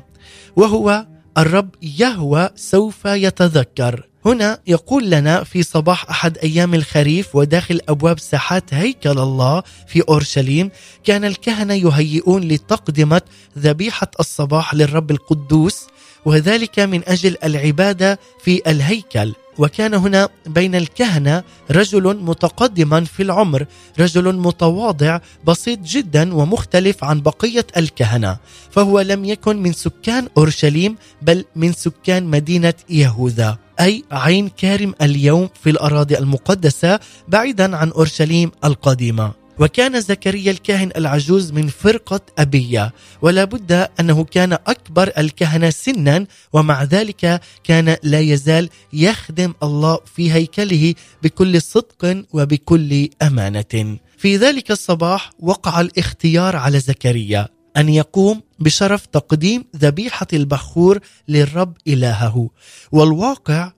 وهو 0.55 1.05
الرب 1.37 1.69
يهوى 1.81 2.49
سوف 2.55 3.05
يتذكر 3.05 4.07
هنا 4.25 4.59
يقول 4.67 5.09
لنا 5.09 5.43
في 5.43 5.63
صباح 5.63 6.09
أحد 6.09 6.37
أيام 6.37 6.73
الخريف 6.73 7.35
وداخل 7.35 7.81
أبواب 7.89 8.19
ساحات 8.19 8.73
هيكل 8.73 9.19
الله 9.19 9.63
في 9.87 10.01
أورشليم 10.09 10.69
كان 11.03 11.25
الكهنة 11.25 11.73
يهيئون 11.73 12.43
لتقدمة 12.43 13.21
ذبيحة 13.57 14.11
الصباح 14.19 14.73
للرب 14.73 15.11
القدوس 15.11 15.87
وذلك 16.25 16.79
من 16.79 17.01
أجل 17.07 17.37
العبادة 17.43 18.19
في 18.43 18.61
الهيكل. 18.67 19.33
وكان 19.57 19.93
هنا 19.93 20.29
بين 20.45 20.75
الكهنة 20.75 21.43
رجل 21.71 22.17
متقدما 22.17 23.03
في 23.03 23.23
العمر 23.23 23.65
رجل 23.99 24.35
متواضع 24.35 25.19
بسيط 25.47 25.79
جدا 25.79 26.33
ومختلف 26.33 27.03
عن 27.03 27.21
بقية 27.21 27.67
الكهنة 27.77 28.37
فهو 28.71 28.99
لم 28.99 29.25
يكن 29.25 29.57
من 29.57 29.73
سكان 29.73 30.27
أورشليم 30.37 30.97
بل 31.21 31.45
من 31.55 31.73
سكان 31.73 32.23
مدينة 32.23 32.73
يهوذا. 32.89 33.64
أي 33.79 34.03
عين 34.11 34.49
كارم 34.49 34.93
اليوم 35.01 35.49
في 35.63 35.69
الأراضي 35.69 36.17
المقدسة 36.17 36.99
بعيدا 37.27 37.77
عن 37.77 37.91
أورشليم 37.91 38.51
القديمة. 38.63 39.45
وكان 39.59 40.01
زكريا 40.01 40.51
الكاهن 40.51 40.91
العجوز 40.97 41.51
من 41.51 41.67
فرقة 41.67 42.21
أبية 42.37 42.93
ولا 43.21 43.43
بد 43.43 43.87
أنه 43.99 44.23
كان 44.23 44.53
أكبر 44.53 45.11
الكهنة 45.17 45.69
سنا 45.69 46.25
ومع 46.53 46.83
ذلك 46.83 47.41
كان 47.63 47.97
لا 48.03 48.19
يزال 48.19 48.69
يخدم 48.93 49.53
الله 49.63 49.99
في 50.15 50.33
هيكله 50.33 50.93
بكل 51.23 51.61
صدق 51.61 52.23
وبكل 52.33 53.09
أمانة. 53.21 53.97
في 54.17 54.37
ذلك 54.37 54.71
الصباح 54.71 55.29
وقع 55.39 55.81
الاختيار 55.81 56.55
على 56.55 56.79
زكريا. 56.79 57.54
أن 57.77 57.89
يقوم 57.89 58.41
بشرف 58.59 59.05
تقديم 59.05 59.65
ذبيحة 59.75 60.27
البخور 60.33 60.99
للرب 61.27 61.77
إلهه 61.87 62.49
والواقع 62.91 63.71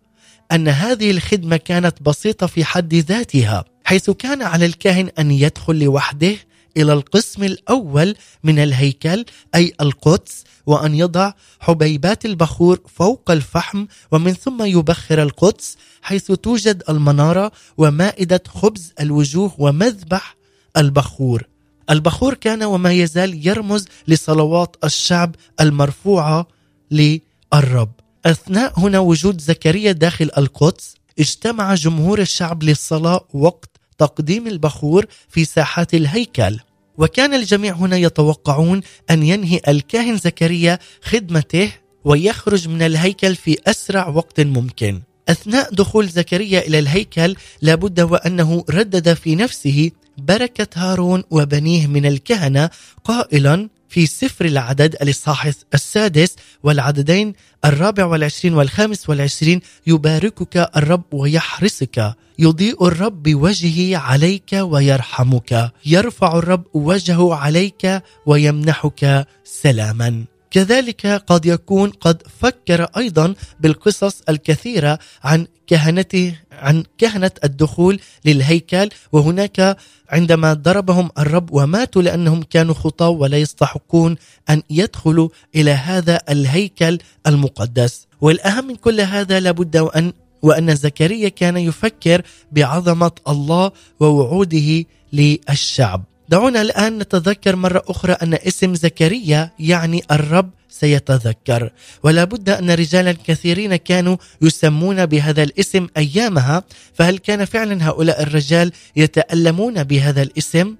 أن 0.51 0.67
هذه 0.67 1.11
الخدمة 1.11 1.57
كانت 1.57 2.01
بسيطة 2.01 2.47
في 2.47 2.65
حد 2.65 2.93
ذاتها 2.93 3.65
حيث 3.83 4.09
كان 4.09 4.41
على 4.41 4.65
الكاهن 4.65 5.09
أن 5.19 5.31
يدخل 5.31 5.79
لوحده 5.79 6.35
إلى 6.77 6.93
القسم 6.93 7.43
الأول 7.43 8.15
من 8.43 8.59
الهيكل 8.59 9.25
أي 9.55 9.73
القدس 9.81 10.43
وأن 10.65 10.95
يضع 10.95 11.33
حبيبات 11.59 12.25
البخور 12.25 12.79
فوق 12.95 13.31
الفحم 13.31 13.85
ومن 14.11 14.33
ثم 14.33 14.63
يبخر 14.63 15.21
القدس 15.23 15.77
حيث 16.01 16.31
توجد 16.31 16.83
المنارة 16.89 17.51
ومائدة 17.77 18.43
خبز 18.47 18.93
الوجوه 18.99 19.51
ومذبح 19.57 20.35
البخور. 20.77 21.43
البخور 21.89 22.33
كان 22.33 22.63
وما 22.63 22.91
يزال 22.91 23.47
يرمز 23.47 23.85
لصلوات 24.07 24.75
الشعب 24.83 25.35
المرفوعة 25.61 26.47
للرب. 26.91 27.91
أثناء 28.25 28.79
هنا 28.79 28.99
وجود 28.99 29.41
زكريا 29.41 29.91
داخل 29.91 30.29
القدس 30.37 30.95
اجتمع 31.19 31.75
جمهور 31.75 32.19
الشعب 32.19 32.63
للصلاة 32.63 33.27
وقت 33.33 33.69
تقديم 33.97 34.47
البخور 34.47 35.05
في 35.29 35.45
ساحات 35.45 35.93
الهيكل 35.93 36.59
وكان 36.97 37.33
الجميع 37.33 37.73
هنا 37.73 37.97
يتوقعون 37.97 38.81
أن 39.09 39.23
ينهي 39.23 39.61
الكاهن 39.67 40.17
زكريا 40.17 40.79
خدمته 41.03 41.71
ويخرج 42.05 42.67
من 42.67 42.81
الهيكل 42.81 43.35
في 43.35 43.57
أسرع 43.67 44.07
وقت 44.07 44.39
ممكن. 44.39 45.01
أثناء 45.29 45.73
دخول 45.73 46.07
زكريا 46.07 46.59
إلى 46.59 46.79
الهيكل 46.79 47.35
لابد 47.61 47.99
وأنه 47.99 48.65
ردد 48.69 49.13
في 49.13 49.35
نفسه 49.35 49.91
بركة 50.17 50.67
هارون 50.75 51.23
وبنيه 51.31 51.87
من 51.87 52.05
الكهنة 52.05 52.69
قائلا 53.03 53.69
في 53.89 54.05
سفر 54.05 54.45
العدد 54.45 54.95
الإصحاح 55.01 55.51
السادس 55.73 56.35
والعددين 56.63 57.33
الرابع 57.65 58.05
والعشرين 58.05 58.53
والخامس 58.53 59.09
والعشرين 59.09 59.61
يباركك 59.87 60.69
الرب 60.77 61.13
ويحرسك. 61.13 62.13
يضيء 62.39 62.87
الرب 62.87 63.23
بوجهه 63.23 63.97
عليك 63.97 64.53
ويرحمك. 64.53 65.71
يرفع 65.85 66.37
الرب 66.37 66.63
وجهه 66.73 67.35
عليك 67.35 68.01
ويمنحك 68.25 69.27
سلاما. 69.43 70.36
كذلك 70.51 71.07
قد 71.07 71.45
يكون 71.45 71.89
قد 71.89 72.23
فكر 72.39 72.83
أيضا 72.97 73.33
بالقصص 73.59 74.21
الكثيرة 74.29 74.99
عن 75.23 75.47
كهنته 75.67 76.35
عن 76.51 76.83
كهنة 76.97 77.31
الدخول 77.43 77.99
للهيكل 78.25 78.89
وهناك 79.11 79.77
عندما 80.09 80.53
ضربهم 80.53 81.09
الرب 81.17 81.51
وماتوا 81.51 82.01
لأنهم 82.01 82.43
كانوا 82.43 82.73
خطاة 82.73 83.09
ولا 83.09 83.37
يستحقون 83.37 84.15
أن 84.49 84.61
يدخلوا 84.69 85.29
إلى 85.55 85.71
هذا 85.71 86.19
الهيكل 86.29 86.99
المقدس. 87.27 88.07
والأهم 88.21 88.67
من 88.67 88.75
كل 88.75 89.01
هذا 89.01 89.39
لابد 89.39 89.75
أن 89.75 90.13
وأن 90.41 90.75
زكريا 90.75 91.29
كان 91.29 91.57
يفكر 91.57 92.21
بعظمة 92.51 93.11
الله 93.27 93.71
ووعوده 93.99 94.85
للشعب. 95.13 96.03
دعونا 96.29 96.61
الآن 96.61 96.97
نتذكر 96.97 97.55
مرة 97.55 97.83
أخرى 97.87 98.13
أن 98.13 98.33
اسم 98.33 98.75
زكريا 98.75 99.51
يعني 99.59 100.03
الرب 100.11 100.49
سيتذكر. 100.69 101.71
ولا 102.03 102.23
بد 102.23 102.49
أن 102.49 102.71
رجالا 102.71 103.11
كثيرين 103.11 103.75
كانوا 103.75 104.17
يسمون 104.41 105.05
بهذا 105.05 105.43
الاسم 105.43 105.87
أيامها. 105.97 106.63
فهل 106.93 107.17
كان 107.17 107.45
فعلا 107.45 107.89
هؤلاء 107.89 108.23
الرجال 108.23 108.71
يتألمون 108.95 109.83
بهذا 109.83 110.21
الاسم؟ 110.21 110.75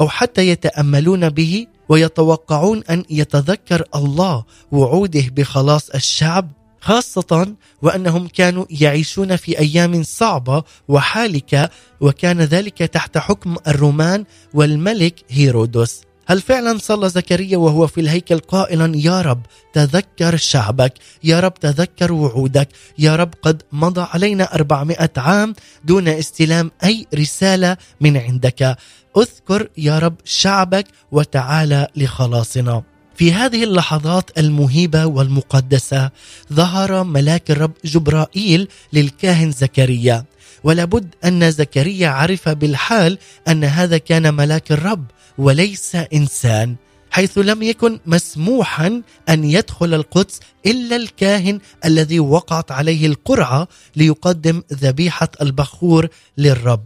أو 0.00 0.08
حتى 0.08 0.48
يتأملون 0.48 1.28
به 1.28 1.66
ويتوقعون 1.88 2.82
أن 2.90 3.04
يتذكر 3.10 3.84
الله 3.94 4.44
وعوده 4.72 5.24
بخلاص 5.36 5.90
الشعب؟ 5.90 6.57
خاصة 6.88 7.54
وأنهم 7.82 8.28
كانوا 8.28 8.64
يعيشون 8.70 9.36
في 9.36 9.58
أيام 9.58 10.02
صعبة 10.02 10.62
وحالكة 10.88 11.70
وكان 12.00 12.40
ذلك 12.40 12.78
تحت 12.78 13.18
حكم 13.18 13.56
الرومان 13.66 14.24
والملك 14.54 15.14
هيرودوس 15.28 16.00
هل 16.26 16.40
فعلا 16.40 16.78
صلى 16.78 17.08
زكريا 17.08 17.56
وهو 17.56 17.86
في 17.86 18.00
الهيكل 18.00 18.38
قائلا 18.38 18.92
يا 18.96 19.20
رب 19.20 19.42
تذكر 19.72 20.36
شعبك 20.36 20.92
يا 21.24 21.40
رب 21.40 21.54
تذكر 21.54 22.12
وعودك 22.12 22.68
يا 22.98 23.16
رب 23.16 23.34
قد 23.42 23.62
مضى 23.72 24.06
علينا 24.12 24.54
أربعمائة 24.54 25.10
عام 25.16 25.54
دون 25.84 26.08
استلام 26.08 26.70
أي 26.84 27.06
رسالة 27.14 27.76
من 28.00 28.16
عندك. 28.16 28.76
اذكر 29.18 29.68
يا 29.78 29.98
رب 29.98 30.14
شعبك 30.24 30.86
وتعالى 31.12 31.88
لخلاصنا. 31.96 32.97
في 33.18 33.32
هذه 33.32 33.64
اللحظات 33.64 34.38
المهيبة 34.38 35.06
والمقدسة 35.06 36.10
ظهر 36.52 37.04
ملاك 37.04 37.50
الرب 37.50 37.72
جبرائيل 37.84 38.68
للكاهن 38.92 39.50
زكريا 39.50 40.24
ولابد 40.64 41.14
أن 41.24 41.50
زكريا 41.50 42.08
عرف 42.08 42.48
بالحال 42.48 43.18
أن 43.48 43.64
هذا 43.64 43.98
كان 43.98 44.34
ملاك 44.34 44.72
الرب 44.72 45.04
وليس 45.38 45.94
إنسان 45.94 46.76
حيث 47.10 47.38
لم 47.38 47.62
يكن 47.62 48.00
مسموحا 48.06 49.02
أن 49.28 49.44
يدخل 49.44 49.94
القدس 49.94 50.40
إلا 50.66 50.96
الكاهن 50.96 51.60
الذي 51.84 52.20
وقعت 52.20 52.72
عليه 52.72 53.06
القرعة 53.06 53.68
ليقدم 53.96 54.62
ذبيحة 54.72 55.28
البخور 55.42 56.08
للرب. 56.38 56.84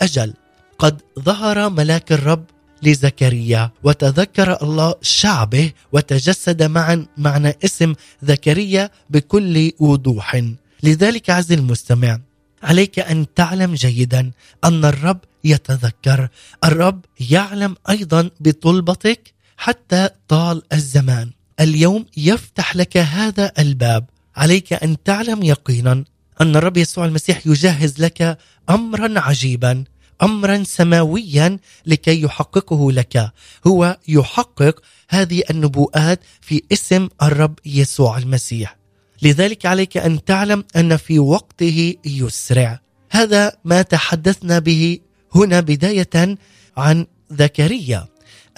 أجل 0.00 0.34
قد 0.78 1.00
ظهر 1.20 1.68
ملاك 1.70 2.12
الرب 2.12 2.44
لزكريا 2.84 3.70
وتذكر 3.82 4.62
الله 4.62 4.94
شعبه 5.02 5.72
وتجسد 5.92 6.62
معا 6.62 7.06
معنى 7.16 7.52
اسم 7.64 7.94
زكريا 8.22 8.90
بكل 9.10 9.72
وضوح. 9.80 10.42
لذلك 10.82 11.30
عز 11.30 11.52
المستمع 11.52 12.20
عليك 12.62 12.98
أن 12.98 13.26
تعلم 13.34 13.74
جيدا 13.74 14.30
أن 14.64 14.84
الرب 14.84 15.18
يتذكر. 15.44 16.28
الرب 16.64 17.04
يعلم 17.30 17.76
أيضا 17.90 18.30
بطلبتك 18.40 19.34
حتى 19.56 20.08
طال 20.28 20.62
الزمان. 20.72 21.30
اليوم 21.60 22.06
يفتح 22.16 22.76
لك 22.76 22.96
هذا 22.96 23.52
الباب. 23.58 24.04
عليك 24.36 24.72
أن 24.72 25.02
تعلم 25.02 25.42
يقينا 25.42 26.04
أن 26.40 26.56
الرب 26.56 26.76
يسوع 26.76 27.04
المسيح 27.04 27.46
يجهز 27.46 28.02
لك 28.02 28.38
امرا 28.70 29.20
عجيبا. 29.20 29.84
امرا 30.22 30.62
سماويا 30.66 31.58
لكي 31.86 32.22
يحققه 32.22 32.92
لك. 32.92 33.32
هو 33.66 33.98
يحقق 34.08 34.80
هذه 35.08 35.42
النبوءات 35.50 36.20
في 36.40 36.62
اسم 36.72 37.08
الرب 37.22 37.58
يسوع 37.66 38.18
المسيح. 38.18 38.76
لذلك 39.22 39.66
عليك 39.66 39.96
أن 39.96 40.24
تعلم 40.24 40.64
أن 40.76 40.96
في 40.96 41.18
وقته 41.18 41.94
يسرع. 42.04 42.80
هذا 43.10 43.52
ما 43.64 43.82
تحدثنا 43.82 44.58
به 44.58 44.98
هنا 45.34 45.60
بداية 45.60 46.36
عن 46.76 47.06
زكريا. 47.30 48.06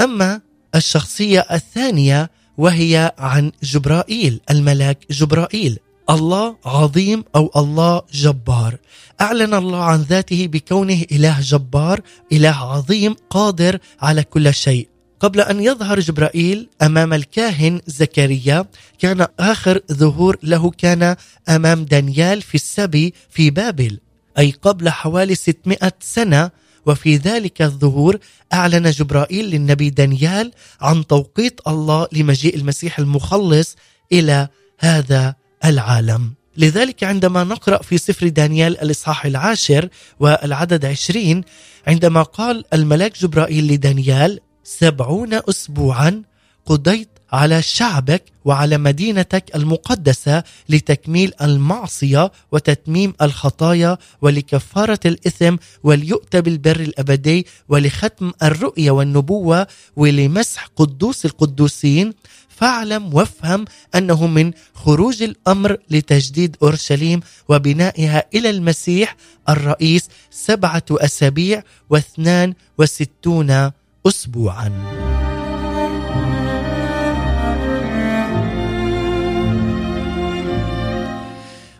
أما 0.00 0.40
الشخصية 0.74 1.40
الثانية 1.40 2.30
وهي 2.58 3.14
عن 3.18 3.52
جبرائيل 3.62 4.40
الملاك 4.50 4.98
جبرائيل. 5.10 5.78
الله 6.10 6.56
عظيم 6.64 7.24
أو 7.36 7.50
الله 7.56 8.02
جبار. 8.12 8.78
أعلن 9.20 9.54
الله 9.54 9.84
عن 9.84 10.02
ذاته 10.02 10.46
بكونه 10.46 11.04
إله 11.12 11.40
جبار 11.40 12.00
إله 12.32 12.56
عظيم 12.72 13.16
قادر 13.30 13.78
على 14.00 14.22
كل 14.22 14.54
شيء. 14.54 14.88
قبل 15.20 15.40
أن 15.40 15.60
يظهر 15.60 16.00
جبرائيل 16.00 16.68
أمام 16.82 17.12
الكاهن 17.12 17.80
زكريا 17.86 18.64
كان 18.98 19.26
آخر 19.40 19.80
ظهور 19.92 20.36
له 20.42 20.70
كان 20.70 21.16
أمام 21.48 21.84
دانيال 21.84 22.42
في 22.42 22.54
السبي 22.54 23.14
في 23.30 23.50
بابل. 23.50 24.00
أي 24.38 24.54
قبل 24.62 24.88
حوالي 24.88 25.34
600 25.34 25.92
سنة 26.00 26.50
وفي 26.86 27.16
ذلك 27.16 27.62
الظهور 27.62 28.18
أعلن 28.52 28.90
جبرائيل 28.90 29.50
للنبي 29.50 29.90
دانيال 29.90 30.52
عن 30.80 31.06
توقيت 31.06 31.60
الله 31.68 32.08
لمجيء 32.12 32.56
المسيح 32.56 32.98
المخلص 32.98 33.76
إلى 34.12 34.48
هذا 34.78 35.34
العالم. 35.64 36.34
لذلك 36.56 37.04
عندما 37.04 37.44
نقرأ 37.44 37.82
في 37.82 37.98
سفر 37.98 38.28
دانيال 38.28 38.80
الإصحاح 38.80 39.26
العاشر 39.26 39.88
والعدد 40.20 40.84
عشرين 40.84 41.44
عندما 41.86 42.22
قال 42.22 42.64
الملاك 42.72 43.18
جبرائيل 43.18 43.72
لدانيال 43.72 44.40
سبعون 44.64 45.34
أسبوعا 45.48 46.22
قضيت 46.66 47.08
على 47.32 47.62
شعبك 47.62 48.22
وعلى 48.44 48.78
مدينتك 48.78 49.56
المقدسة 49.56 50.44
لتكميل 50.68 51.32
المعصية 51.42 52.32
وتتميم 52.52 53.14
الخطايا 53.22 53.98
ولكفارة 54.22 55.00
الإثم 55.06 55.56
وليؤتى 55.82 56.40
بالبر 56.40 56.80
الأبدي 56.80 57.46
ولختم 57.68 58.32
الرؤيه 58.42 58.90
والنبوة 58.90 59.66
ولمسح 59.96 60.68
قدوس 60.76 61.24
القدوسين 61.24 62.12
فاعلم 62.56 63.14
وافهم 63.14 63.64
أنه 63.94 64.26
من 64.26 64.52
خروج 64.74 65.22
الأمر 65.22 65.76
لتجديد 65.90 66.56
أورشليم 66.62 67.20
وبنائها 67.48 68.24
إلى 68.34 68.50
المسيح 68.50 69.16
الرئيس 69.48 70.08
سبعة 70.30 70.84
أسابيع 70.90 71.62
واثنان 71.90 72.54
وستون 72.78 73.70
اسبوعا. 74.06 74.96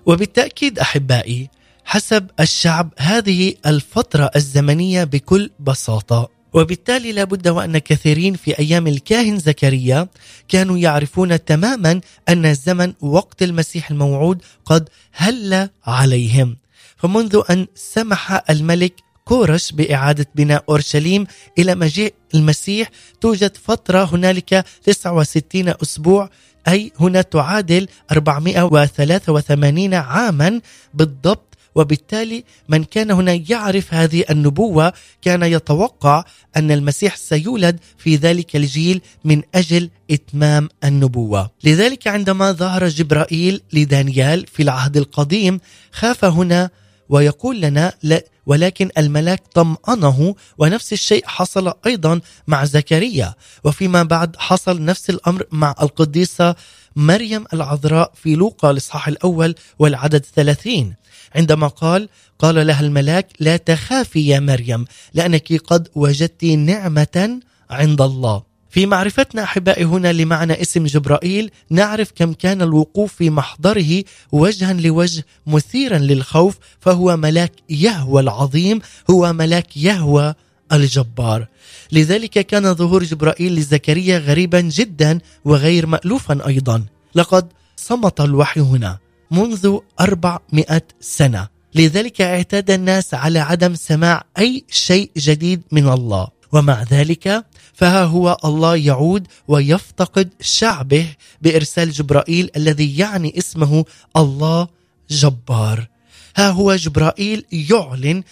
وبالتأكيد 0.07 0.79
أحبائي 0.79 1.51
حسب 1.85 2.31
الشعب 2.41 2.93
هذه 2.99 3.55
الفترة 3.67 4.31
الزمنية 4.37 5.05
بكل 5.05 5.51
بساطة 5.61 6.36
وبالتالي 6.57 7.13
لابد 7.13 7.49
وأن 7.49 7.79
كثيرين 7.79 8.35
في 8.35 8.59
أيام 8.59 8.87
الكاهن 8.87 9.39
زكريا 9.39 10.09
كانوا 10.49 10.79
يعرفون 10.79 11.45
تماما 11.45 12.01
أن 12.29 12.47
الزمن 12.47 12.93
وقت 13.01 13.43
المسيح 13.43 13.91
الموعود 13.91 14.43
قد 14.65 14.89
هل 15.13 15.69
عليهم. 15.87 16.57
فمنذ 16.97 17.43
أن 17.51 17.67
سمح 17.75 18.51
الملك 18.51 18.95
كورش 19.25 19.73
بإعادة 19.73 20.27
بناء 20.35 20.65
أورشليم 20.69 21.27
إلى 21.59 21.75
مجيء 21.75 22.15
المسيح 22.35 22.91
توجد 23.21 23.57
فترة 23.57 24.05
هنالك 24.15 24.65
69 24.85 25.75
أسبوع 25.83 26.31
أي 26.69 26.93
هنا 27.01 27.23
تعادل 27.23 27.89
483 28.13 29.95
عاما 29.95 30.61
بالضبط 30.95 31.56
وبالتالي 31.77 32.45
من 32.69 32.85
كان 32.85 33.11
هنا 33.11 33.43
يعرف 33.49 33.95
هذه 33.95 34.25
النبوة 34.31 34.93
كان 35.23 35.43
يتوقع 35.43 36.25
أن 36.57 36.71
المسيح 36.71 37.17
سيولد 37.17 37.81
في 37.99 38.17
ذلك 38.17 38.57
الجيل 38.57 39.01
من 39.25 39.43
أجل 39.55 39.91
إتمام 40.11 40.69
النبوة. 40.85 41.51
لذلك 41.65 42.09
عندما 42.09 42.53
ظهر 42.53 42.89
جبرائيل 42.89 43.63
لدانيال 43.73 44.47
في 44.47 44.63
العهد 44.63 44.97
القديم 44.97 45.61
خاف 45.93 46.25
هنا 46.25 46.71
ويقول 47.09 47.61
لنا 47.61 47.93
لا 48.03 48.25
ولكن 48.47 48.91
الملاك 48.99 49.43
طمأنه 49.55 50.35
ونفس 50.59 50.93
الشيء 50.93 51.27
حصل 51.27 51.73
أيضا 51.87 52.21
مع 52.47 52.65
زكريا. 52.65 53.35
وفيما 53.65 54.03
بعد 54.03 54.37
حصل 54.37 54.85
نفس 54.85 55.11
الأمر 55.11 55.45
مع 55.53 55.75
القديسة 55.83 56.55
مريم 56.97 57.45
العذراء 57.53 58.13
في 58.15 58.35
لوقا 58.35 58.71
الإصحاح 58.71 59.09
الأول 59.09 59.55
والعدد 59.79 60.25
ثلاثين. 60.35 60.95
عندما 61.35 61.67
قال 61.67 62.09
قال 62.39 62.67
لها 62.67 62.81
الملاك 62.81 63.29
لا 63.41 63.57
تخافي 63.57 64.27
يا 64.27 64.41
مريم 64.41 64.85
لأنك 65.15 65.53
قد 65.53 65.89
وجدت 65.95 66.45
نعمة 66.45 67.41
عند 67.71 68.01
الله. 68.01 68.43
في 68.77 68.87
معرفتنا 68.87 69.43
أحبائي 69.43 69.85
هنا 69.85 70.13
لمعنى 70.13 70.63
اسم 70.63 70.87
جبرائيل 70.87 71.51
نعرف 71.71 72.13
كم 72.15 72.33
كان 72.33 72.63
الوقوف 72.63 73.15
في 73.15 73.31
محضره 73.31 74.05
وجها 74.33 74.73
لوجه 74.73 75.25
مثيرا 75.47 75.99
للخوف 75.99 76.57
فهو 76.81 77.17
ملاك 77.17 77.53
يهوى 77.71 78.23
العظيم 78.23 78.81
هو 79.11 79.33
ملاك 79.33 79.77
يهوى 79.77 80.35
الجبار. 80.73 81.49
لذلك 81.93 82.47
كان 82.47 82.75
ظهور 82.75 83.05
جبرائيل 83.05 83.55
لزكريا 83.55 84.19
غريبا 84.19 84.61
جدا 84.61 85.19
وغير 85.45 85.87
مألوفا 85.87 86.47
أيضا. 86.47 86.85
لقد 87.15 87.49
صمت 87.77 88.21
الوحي 88.21 88.61
هنا 88.61 88.99
منذ 89.31 89.79
أربعمائة 90.01 90.83
سنة. 91.01 91.49
لذلك 91.75 92.21
اعتاد 92.21 92.71
الناس 92.71 93.15
على 93.15 93.39
عدم 93.39 93.75
سماع 93.75 94.25
أي 94.39 94.65
شيء 94.71 95.11
جديد 95.17 95.63
من 95.73 95.89
الله. 95.89 96.29
ومع 96.53 96.83
ذلك 96.83 97.45
فها 97.75 98.05
هو 98.05 98.37
الله 98.45 98.77
يعود 98.77 99.27
ويفتقد 99.49 100.29
شعبه 100.41 101.07
بإرسال 101.43 101.91
جبرائيل 101.91 102.51
الذي 102.57 102.99
يعني 102.99 103.39
اسمه 103.39 103.85
الله 104.17 104.69
جبار. 105.11 105.89
ها 106.37 106.51
هو 106.51 106.77
جبرائيل 106.77 107.45
يعلن 107.53 108.23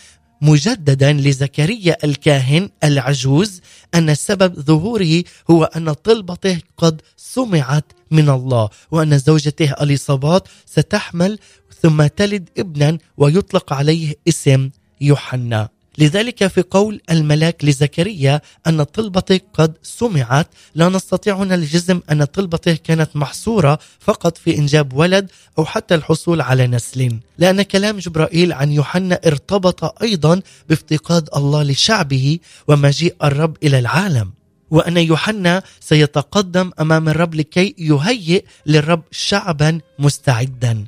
مجددا 0.42 1.12
لزكريا 1.12 1.96
الكاهن 2.04 2.70
العجوز 2.84 3.60
أن 3.94 4.14
سبب 4.14 4.60
ظهوره 4.60 5.24
هو 5.50 5.64
أن 5.64 5.92
طلبته 5.92 6.58
قد 6.76 7.02
سمعت 7.16 7.92
من 8.10 8.28
الله 8.28 8.68
وأن 8.90 9.18
زوجته 9.18 9.72
أليصابات 9.82 10.48
ستحمل 10.66 11.38
ثم 11.82 12.06
تلد 12.06 12.48
ابنا 12.58 12.98
ويطلق 13.16 13.72
عليه 13.72 14.14
اسم 14.28 14.70
يوحنا. 15.00 15.73
لذلك 15.98 16.46
في 16.46 16.62
قول 16.70 17.00
الملاك 17.10 17.64
لزكريا 17.64 18.40
أن 18.66 18.82
طلبتك 18.82 19.44
قد 19.54 19.74
سمعت 19.82 20.46
لا 20.74 20.88
نستطيع 20.88 21.36
هنا 21.36 21.54
الجزم 21.54 22.00
أن 22.10 22.24
طلبته 22.24 22.74
كانت 22.74 23.16
محصورة 23.16 23.78
فقط 24.00 24.38
في 24.38 24.58
إنجاب 24.58 24.92
ولد 24.92 25.30
أو 25.58 25.64
حتى 25.64 25.94
الحصول 25.94 26.40
على 26.40 26.66
نسل. 26.66 27.18
لأن 27.38 27.62
كلام 27.62 27.98
جبرائيل 27.98 28.52
عن 28.52 28.72
يوحنا 28.72 29.20
ارتبط 29.26 30.02
أيضا 30.02 30.40
بافتقاد 30.68 31.28
الله 31.36 31.62
لشعبه 31.62 32.38
ومجيء 32.68 33.14
الرب 33.24 33.56
إلى 33.62 33.78
العالم. 33.78 34.32
وأن 34.70 34.96
يوحنا 34.96 35.62
سيتقدم 35.80 36.70
أمام 36.80 37.08
الرب 37.08 37.34
لكي 37.34 37.74
يهيئ 37.78 38.44
للرب 38.66 39.02
شعبا 39.10 39.80
مستعدا. 39.98 40.84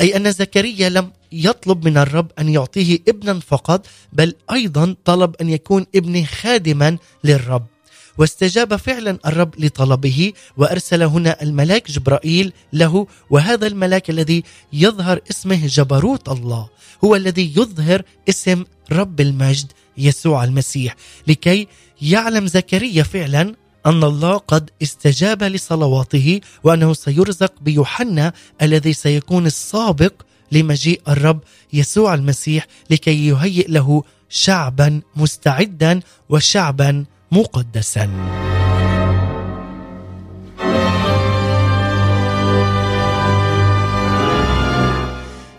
أي 0.00 0.16
أن 0.16 0.32
زكريا 0.32 0.88
لم 0.88 1.10
يطلب 1.32 1.84
من 1.84 1.96
الرب 1.96 2.30
أن 2.38 2.48
يعطيه 2.48 2.98
ابنا 3.08 3.40
فقط 3.40 3.86
بل 4.12 4.34
أيضا 4.52 4.96
طلب 5.04 5.36
أن 5.40 5.48
يكون 5.48 5.86
ابنه 5.94 6.24
خادما 6.24 6.98
للرب. 7.24 7.66
واستجاب 8.18 8.76
فعلا 8.76 9.18
الرب 9.26 9.54
لطلبه 9.58 10.32
وأرسل 10.56 11.02
هنا 11.02 11.42
الملاك 11.42 11.90
جبرائيل 11.90 12.52
له 12.72 13.06
وهذا 13.30 13.66
الملاك 13.66 14.10
الذي 14.10 14.44
يظهر 14.72 15.20
اسمه 15.30 15.66
جبروت 15.66 16.28
الله 16.28 16.68
هو 17.04 17.16
الذي 17.16 17.52
يظهر 17.56 18.02
اسم 18.28 18.64
رب 18.92 19.20
المجد 19.20 19.72
يسوع 19.98 20.44
المسيح. 20.44 20.96
لكي 21.26 21.68
يعلم 22.02 22.46
زكريا 22.46 23.02
فعلا 23.02 23.54
أن 23.86 24.04
الله 24.04 24.36
قد 24.36 24.70
استجاب 24.82 25.42
لصلواته 25.42 26.40
وأنه 26.64 26.94
سيرزق 26.94 27.52
بيوحنا 27.60 28.32
الذي 28.62 28.92
سيكون 28.92 29.46
السابق 29.46 30.12
لمجيء 30.52 31.00
الرب 31.08 31.40
يسوع 31.72 32.14
المسيح 32.14 32.66
لكي 32.90 33.26
يهيئ 33.26 33.70
له 33.70 34.02
شعبا 34.28 35.00
مستعدا 35.16 36.00
وشعبا 36.28 37.04
مقدسا. 37.32 38.10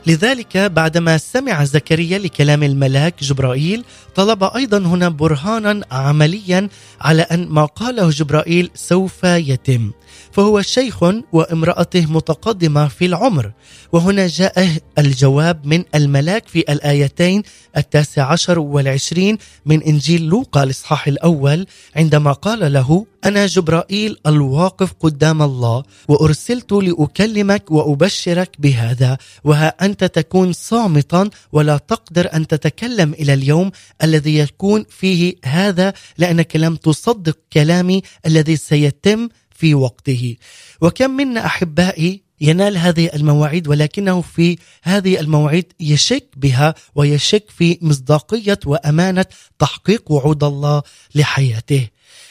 لذلك 0.08 0.58
بعدما 0.58 1.18
سمع 1.18 1.64
زكريا 1.64 2.18
لكلام 2.18 2.64
الملاك 2.64 3.24
جبرائيل 3.24 3.84
طلب 4.16 4.44
أيضا 4.44 4.78
هنا 4.78 5.10
برهانا 5.10 5.86
عمليا 5.92 6.70
على 7.02 7.22
أن 7.22 7.48
ما 7.48 7.66
قاله 7.66 8.10
جبرائيل 8.10 8.70
سوف 8.76 9.24
يتم. 9.24 9.92
فهو 10.32 10.62
شيخ 10.62 11.04
وامرأته 11.34 12.06
متقدمة 12.06 12.88
في 12.88 13.06
العمر. 13.06 13.52
وهنا 13.92 14.28
جاء 14.28 14.70
الجواب 14.98 15.66
من 15.66 15.84
الملاك 15.96 16.48
في 16.48 16.60
الآيتين 16.60 17.44
التاسع 17.78 18.32
عشر 18.32 18.60
والعشرين 18.60 19.38
من 19.66 19.84
إنجيل 19.84 20.24
لوقا 20.24 20.64
الإصحاح 20.64 21.08
الأول 21.08 21.66
عندما 21.96 22.32
قال 22.32 22.74
له 22.74 23.06
أنا 23.26 23.46
جبرائيل 23.46 24.18
الواقف 24.28 24.94
قدام 25.00 25.42
الله 25.42 25.84
وأرسلت 26.08 26.72
لأكلمك 26.72 27.72
وأبشرك 27.72 28.50
بهذا 28.60 29.18
وها 29.44 29.68
أنت 29.68 30.04
تكون 30.04 30.54
صامتا 30.54 31.30
ولا 31.52 31.78
تقدر 31.78 32.30
أن 32.34 32.48
تتكلم 32.48 33.14
إلى 33.14 33.34
اليوم 33.34 33.72
الذي 34.04 34.38
يكون 34.38 34.86
فيه 34.90 35.36
هذا 35.46 35.94
لأنك 36.18 36.56
لم 36.56 36.76
تصدق 36.76 37.38
كلامي 37.54 38.02
الذي 38.26 38.56
سيتم 38.56 39.30
في 39.64 39.76
وقته. 39.76 40.36
وكم 40.82 41.12
منا 41.12 41.46
أحبائي 41.46 42.22
ينال 42.42 42.78
هذه 42.78 43.10
المواعيد 43.14 43.68
ولكنه 43.68 44.22
في 44.22 44.58
هذه 44.84 45.20
المواعيد 45.20 45.74
يشك 45.80 46.28
بها 46.36 46.76
ويشك 46.96 47.46
في 47.50 47.78
مصداقية 47.82 48.60
وأمانة 48.66 49.26
تحقيق 49.60 50.12
وعود 50.12 50.44
الله 50.44 50.84
لحياته. 51.16 51.88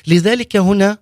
لذلك 0.07 0.57
هنا 0.57 0.99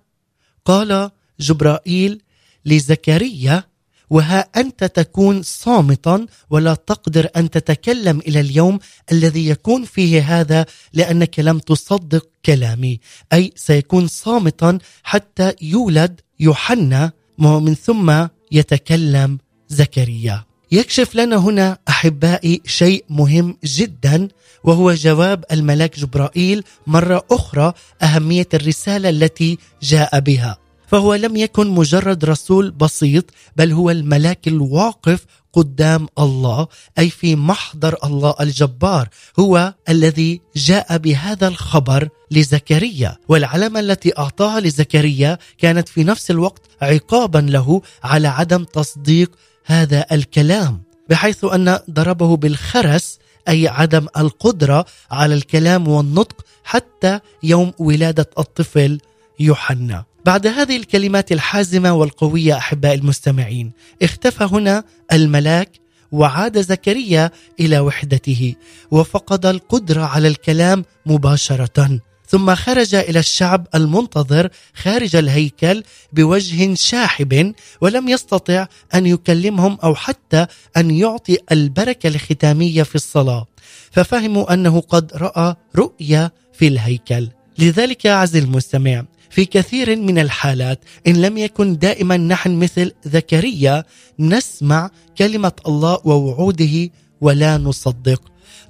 قال 0.65 1.11
جبرائيل 1.39 2.21
لزكريا 2.65 3.63
وها 4.11 4.39
أنت 4.55 4.83
تكون 4.83 5.43
صامتا 5.43 6.25
ولا 6.49 6.73
تقدر 6.73 7.27
أن 7.35 7.49
تتكلم 7.49 8.19
إلى 8.19 8.39
اليوم 8.39 8.79
الذي 9.11 9.47
يكون 9.49 9.85
فيه 9.85 10.39
هذا 10.39 10.65
لأنك 10.93 11.39
لم 11.39 11.59
تصدق 11.59 12.27
كلامي. 12.45 12.99
أي 13.33 13.51
سيكون 13.55 14.07
صامتا 14.07 14.77
حتى 15.03 15.53
يولد 15.61 16.21
يوحنا. 16.39 17.11
ومن 17.39 17.75
ثم 17.75 18.27
يتكلم 18.51 19.37
زكريا. 19.69 20.43
يكشف 20.71 21.15
لنا 21.15 21.35
هنا 21.35 21.77
أحبائي 21.89 22.61
شيء 22.65 23.05
مهم 23.09 23.57
جدا 23.63 24.27
وهو 24.63 24.93
جواب 24.93 25.45
الملاك 25.51 25.99
جبرائيل 25.99 26.63
مرة 26.87 27.25
أخرى 27.31 27.73
أهمية 28.01 28.47
الرسالة 28.53 29.09
التي 29.09 29.57
جاء 29.81 30.19
بها. 30.19 30.60
فهو 30.91 31.13
لم 31.13 31.35
يكن 31.35 31.67
مجرد 31.67 32.25
رسول 32.25 32.71
بسيط 32.71 33.25
بل 33.55 33.71
هو 33.71 33.89
الملاك 33.89 34.47
الواقف 34.47 35.25
قدام 35.53 36.07
الله 36.19 36.67
أي 36.99 37.09
في 37.09 37.35
محضر 37.35 37.95
الله 38.03 38.35
الجبار 38.41 39.09
هو 39.39 39.73
الذي 39.89 40.41
جاء 40.55 40.97
بهذا 40.97 41.47
الخبر 41.47 42.09
لزكريا. 42.31 43.17
والعلامة 43.27 43.79
التي 43.79 44.17
أعطاها 44.17 44.59
لزكريا 44.59 45.37
كانت 45.57 45.89
في 45.89 46.03
نفس 46.03 46.31
الوقت 46.31 46.61
عقابا 46.81 47.39
له 47.39 47.81
على 48.03 48.27
عدم 48.27 48.63
تصديق 48.63 49.31
هذا 49.65 50.05
الكلام 50.11 50.81
بحيث 51.09 51.43
أن 51.45 51.79
ضربه 51.91 52.37
بالخرس 52.37 53.19
أي 53.47 53.67
عدم 53.67 54.07
القدرة 54.17 54.85
على 55.11 55.33
الكلام 55.33 55.87
والنطق 55.87 56.45
حتى 56.63 57.19
يوم 57.43 57.73
ولادة 57.79 58.29
الطفل 58.39 58.99
يوحنا. 59.39 60.10
بعد 60.25 60.47
هذه 60.47 60.77
الكلمات 60.77 61.31
الحازمة 61.31 61.93
والقوية 61.93 62.57
احباء 62.57 62.93
المستمعين 62.93 63.71
اختفى 64.01 64.43
هنا 64.43 64.83
الملاك 65.11 65.69
وعاد 66.11 66.61
زكريا 66.61 67.31
إلى 67.59 67.79
وحدته 67.79 68.55
وفقد 68.91 69.45
القدرة 69.45 70.03
على 70.03 70.27
الكلام 70.27 70.85
مباشرة. 71.05 71.99
ثم 72.27 72.55
خرج 72.55 72.95
إلى 72.95 73.19
الشعب 73.19 73.67
المنتظر 73.75 74.49
خارج 74.73 75.15
الهيكل 75.15 75.83
بوجه 76.13 76.73
شاحب 76.73 77.53
ولم 77.81 78.09
يستطع 78.09 78.67
أن 78.95 79.05
يكلمهم 79.05 79.77
أو 79.83 79.95
حتى 79.95 80.45
أن 80.77 80.91
يعطي 80.91 81.37
البركة 81.51 82.07
الختامية 82.07 82.83
في 82.83 82.95
الصلاة. 82.95 83.45
ففهموا 83.91 84.53
أنه 84.53 84.81
قد 84.81 85.11
رأى 85.15 85.55
رؤيا 85.75 86.31
في 86.53 86.67
الهيكل. 86.67 87.29
لذلك 87.57 88.05
عزيزي 88.05 88.45
المستمع 88.45 89.03
في 89.31 89.45
كثير 89.45 89.95
من 89.95 90.19
الحالات 90.19 90.79
إن 91.07 91.21
لم 91.21 91.37
يكن 91.37 91.77
دائما 91.77 92.17
نحن 92.17 92.51
مثل 92.59 92.91
زكريا 93.05 93.83
نسمع 94.19 94.89
كلمة 95.17 95.51
الله 95.67 95.99
ووعوده 96.03 96.89
ولا 97.21 97.57
نصدق. 97.57 98.21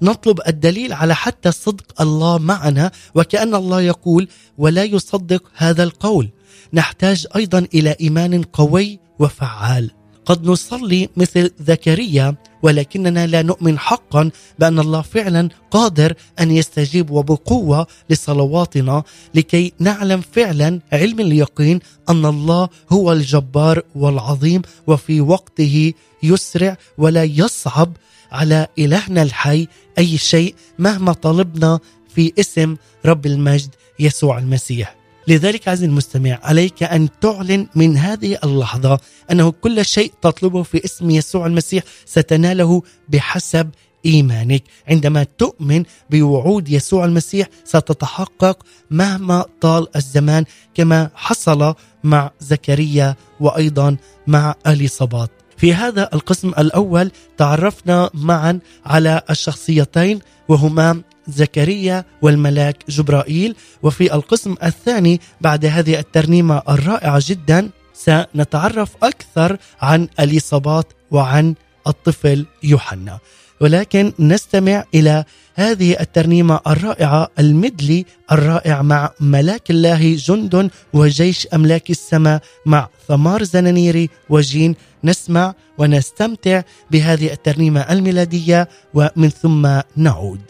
نطلب 0.02 0.40
الدليل 0.48 0.94
على 0.94 1.16
حتى 1.16 1.52
صدق 1.52 2.02
الله 2.02 2.38
معنا 2.38 2.92
وكأن 3.16 3.56
الله 3.56 3.82
يقول 3.82 4.28
ولا 4.58 4.84
يصدق 4.84 5.44
هذا 5.56 5.84
القول. 5.84 6.30
نحتاج 6.74 7.28
أيضا 7.36 7.68
إلى 7.74 7.96
إيمان 8.02 8.44
قوي 8.44 9.00
وفعال. 9.20 9.92
قد 10.26 10.48
نصلي 10.48 11.10
مثل 11.18 11.52
زكريا 11.60 12.36
ولكننا 12.64 13.28
لا 13.28 13.42
نؤمن 13.42 13.80
حقا 13.80 14.32
بأن 14.60 14.80
الله 14.80 15.02
فعلا 15.02 15.50
قادر 15.72 16.14
أن 16.40 16.52
يستجيب 16.52 17.10
وبقوة 17.12 17.88
لصلواتنا 18.10 19.04
لكي 19.36 19.74
نعلم 19.80 20.22
فعلا 20.32 20.80
علم 20.92 21.20
اليقين 21.20 21.80
أن 22.10 22.26
الله 22.26 22.70
هو 22.90 23.12
الجبار 23.12 23.82
والعظيم 23.96 24.62
وفي 24.88 25.22
وقته 25.22 25.94
يسرع 26.24 26.78
ولا 26.98 27.24
يصعب 27.24 27.98
على 28.32 28.68
إلهنا 28.80 29.22
الحي 29.24 29.68
أي 29.98 30.18
شيء 30.18 30.56
مهما 30.80 31.14
طلبنا 31.14 31.80
في 32.16 32.34
اسم 32.40 32.76
رب 33.06 33.26
المجد 33.26 33.70
يسوع 34.00 34.38
المسيح. 34.38 35.01
لذلك 35.28 35.68
عزيزي 35.68 35.86
المستمع 35.86 36.40
عليك 36.44 36.84
أن 36.84 37.10
تعلن 37.22 37.68
من 37.76 37.98
هذه 37.98 38.38
اللحظة 38.44 39.00
أنه 39.32 39.52
كل 39.52 39.86
شيء 39.86 40.14
تطلبه 40.22 40.64
في 40.64 40.86
اسم 40.86 41.10
يسوع 41.10 41.46
المسيح 41.46 41.84
ستناله 42.06 42.82
بحسب 43.10 43.70
إيمانك. 44.06 44.64
عندما 44.88 45.26
تؤمن 45.38 45.84
بوعود 46.10 46.70
يسوع 46.70 47.06
المسيح 47.06 47.48
ستتحقق 47.66 48.66
مهما 48.92 49.46
طال 49.62 49.96
الزمان 49.96 50.46
كما 50.74 51.10
حصل 51.16 51.76
مع 52.04 52.32
زكريا 52.40 53.16
وأيضا 53.40 53.98
مع 54.28 54.56
أليصابات. 54.68 55.32
في 55.58 55.74
هذا 55.74 56.10
القسم 56.14 56.50
الأول 56.50 57.12
تعرفنا 57.38 58.10
معا 58.14 58.60
على 58.86 59.22
الشخصيتين 59.30 60.20
وهما 60.48 61.02
زكريا 61.28 62.06
والملاك 62.22 62.78
جبرائيل. 62.90 63.56
وفي 63.84 64.14
القسم 64.14 64.56
الثاني 64.64 65.22
بعد 65.42 65.66
هذه 65.66 66.00
الترنيمة 66.00 66.62
الرائعة 66.70 67.22
جدا 67.26 67.70
سنتعرف 67.94 68.90
أكثر 69.04 69.58
عن 69.82 70.08
اليصابات 70.20 70.88
وعن 71.12 71.56
الطفل 71.88 72.46
يوحنا. 72.64 73.20
ولكن 73.62 74.14
نستمع 74.20 74.84
إلى 74.94 75.24
هذه 75.56 76.00
الترنيمة 76.00 76.60
الرائعة 76.68 77.28
المدلي 77.40 78.06
الرائع 78.32 78.82
مع 78.82 79.12
ملاك 79.20 79.72
الله 79.72 80.16
جند 80.16 80.70
وجيش 80.94 81.48
أملاك 81.54 81.90
السماء 81.90 82.42
مع 82.66 82.90
ثمار 83.08 83.44
زنانيري 83.44 84.10
وجين. 84.30 84.76
نسمع 85.04 85.54
ونستمتع 85.78 86.62
بهذه 86.92 87.34
الترنيمة 87.34 87.82
الميلادية 87.82 88.70
ومن 88.94 89.30
ثم 89.30 89.82
نعود. 89.96 90.42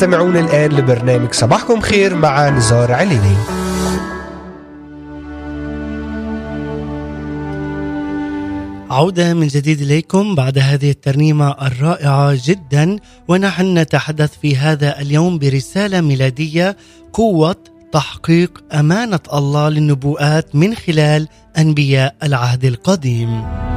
تستمعون 0.00 0.36
الآن 0.36 0.70
لبرنامج 0.70 1.32
صباحكم 1.32 1.80
خير 1.80 2.14
مع 2.14 2.48
نزار 2.48 2.92
عليني 2.92 3.36
عودة 8.90 9.34
من 9.34 9.46
جديد 9.46 9.80
إليكم 9.80 10.34
بعد 10.34 10.58
هذه 10.58 10.90
الترنيمة 10.90 11.50
الرائعة 11.50 12.38
جدا 12.44 12.96
ونحن 13.28 13.78
نتحدث 13.78 14.30
في 14.42 14.56
هذا 14.56 15.00
اليوم 15.00 15.38
برسالة 15.38 16.00
ميلادية 16.00 16.76
قوة 17.12 17.56
تحقيق 17.92 18.64
أمانة 18.72 19.20
الله 19.32 19.68
للنبوءات 19.68 20.56
من 20.56 20.74
خلال 20.74 21.28
أنبياء 21.58 22.14
العهد 22.22 22.64
القديم. 22.64 23.69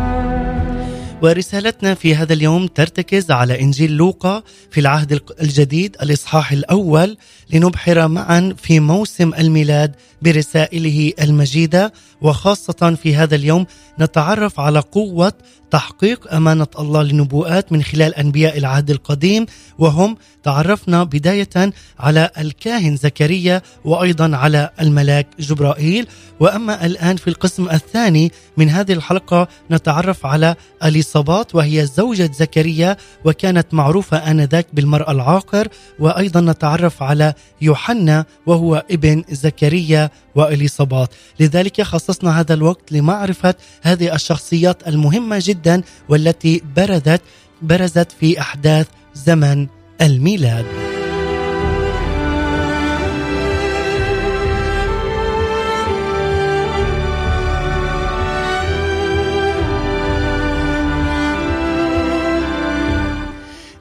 ورسالتنا 1.24 1.94
في 1.94 2.16
هذا 2.16 2.34
اليوم 2.34 2.68
ترتكز 2.68 3.32
على 3.32 3.62
إنجيل 3.62 3.92
لوقا 3.92 4.44
في 4.72 4.80
العهد 4.80 5.22
الجديد 5.42 5.98
الإصحاح 6.02 6.52
الأول 6.52 7.18
لنبحر 7.50 8.08
معا 8.08 8.56
في 8.64 8.80
موسم 8.80 9.34
الميلاد 9.34 9.96
برسائله 10.22 11.14
المجيدة. 11.22 11.94
وخاصة 12.24 12.98
في 13.04 13.16
هذا 13.16 13.36
اليوم 13.36 13.66
نتعرف 14.00 14.60
على 14.60 14.80
قوة 14.80 15.34
تحقيق 15.74 16.34
أمانة 16.34 16.68
الله 16.80 17.04
للنبوءات 17.04 17.72
من 17.72 17.84
خلال 17.84 18.16
أنبياء 18.16 18.58
العهد 18.58 18.90
القديم 18.90 19.46
وهم 19.80 20.18
تعرفنا 20.44 21.04
بداية 21.04 21.74
على 22.00 22.30
الكاهن 22.38 22.96
زكريا 22.96 23.62
وأيضا 23.86 24.38
على 24.38 24.70
الملاك 24.82 25.28
جبرائيل. 25.40 26.08
وأما 26.40 26.86
الآن 26.86 27.16
في 27.16 27.28
القسم 27.28 27.70
الثاني 27.70 28.32
من 28.58 28.70
هذه 28.70 28.94
الحلقة 28.94 29.48
نتعرف 29.72 30.26
على 30.26 30.56
أليصابات 30.84 31.56
وهي 31.56 31.86
زوجة 31.86 32.32
زكريا 32.40 32.98
وكانت 33.26 33.74
معروفة 33.74 34.18
آنذاك 34.18 34.68
بالمرأة 34.74 35.12
العاقر. 35.12 35.68
وأيضا 36.00 36.42
نتعرف 36.42 37.04
على 37.04 37.34
يوحنا 37.62 38.26
وهو 38.46 38.84
ابن 38.92 39.24
زكريا 39.32 40.10
وأليصابات. 40.36 41.10
لذلك 41.40 41.82
خصصنا 42.14 42.40
هذا 42.40 42.54
الوقت 42.54 42.92
لمعرفة 42.92 43.56
هذه 43.82 44.16
الشخصيات 44.16 44.88
المهمة 44.88 45.40
جدا 45.42 45.82
والتي 46.10 46.62
بردت 46.76 47.22
برزت 47.62 48.12
في 48.20 48.40
أحداث 48.40 48.88
زمن 49.16 49.68
الميلاد. 50.02 50.66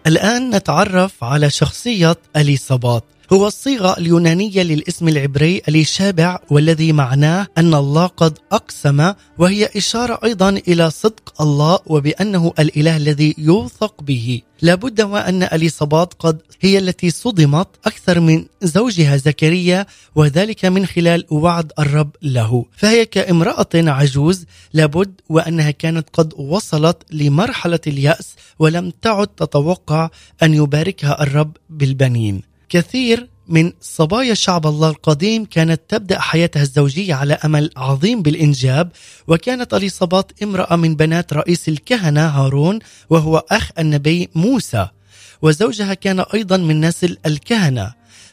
الآن 0.06 0.50
نتعرف 0.50 1.24
على 1.24 1.50
شخصية 1.50 2.16
أليصابات 2.36 3.04
هو 3.32 3.46
الصيغة 3.46 3.98
اليونانية 3.98 4.62
للاسم 4.62 5.08
العبري 5.08 5.62
اليشابع 5.68 6.38
والذي 6.50 6.92
معناه 6.92 7.46
أن 7.58 7.74
الله 7.74 8.06
قد 8.06 8.38
أقسم 8.52 9.12
وهي 9.38 9.68
إشارة 9.76 10.18
أيضا 10.24 10.48
إلى 10.48 10.90
صدق 10.90 11.42
الله 11.42 11.78
وبأنه 11.86 12.52
الإله 12.58 12.96
الذي 12.96 13.34
يوثق 13.38 14.02
به. 14.02 14.42
لابد 14.62 15.00
وأن 15.00 15.42
أليصابات 15.42 16.14
قد 16.18 16.42
هي 16.60 16.78
التي 16.78 17.10
صدمت 17.10 17.68
أكثر 17.86 18.20
من 18.20 18.44
زوجها 18.62 19.16
زكريا 19.16 19.86
وذلك 20.14 20.64
من 20.64 20.86
خلال 20.86 21.24
وعد 21.30 21.72
الرب 21.78 22.10
له. 22.22 22.64
فهي 22.76 23.06
كامرأة 23.06 23.68
عجوز 23.74 24.44
لابد 24.72 25.20
وأنها 25.28 25.70
كانت 25.70 26.08
قد 26.12 26.34
وصلت 26.34 27.02
لمرحلة 27.12 27.80
اليأس 27.86 28.34
ولم 28.58 28.92
تعد 29.02 29.26
تتوقع 29.26 30.10
أن 30.42 30.54
يباركها 30.54 31.22
الرب 31.22 31.56
بالبنين. 31.70 32.51
كثير 32.72 33.28
من 33.48 33.72
صبايا 33.80 34.34
شعب 34.34 34.66
الله 34.66 34.88
القديم 34.90 35.44
كانت 35.44 35.80
تبدأ 35.88 36.20
حياتها 36.20 36.62
الزوجية 36.62 37.14
على 37.14 37.34
أمل 37.44 37.70
عظيم 37.76 38.22
بالإنجاب 38.22 38.92
وكانت 39.28 39.74
اليصابات 39.74 40.42
امرأة 40.42 40.76
من 40.76 40.96
بنات 40.96 41.32
رئيس 41.32 41.68
الكهنة 41.68 42.26
هارون 42.26 42.78
وهو 43.10 43.44
أخ 43.50 43.70
النبي 43.78 44.28
موسى 44.34 44.88
وزوجها 45.42 45.94
كان 45.94 46.20
أيضا 46.34 46.56
من 46.56 46.80
نسل 46.80 47.18
الكهنة. 47.26 47.92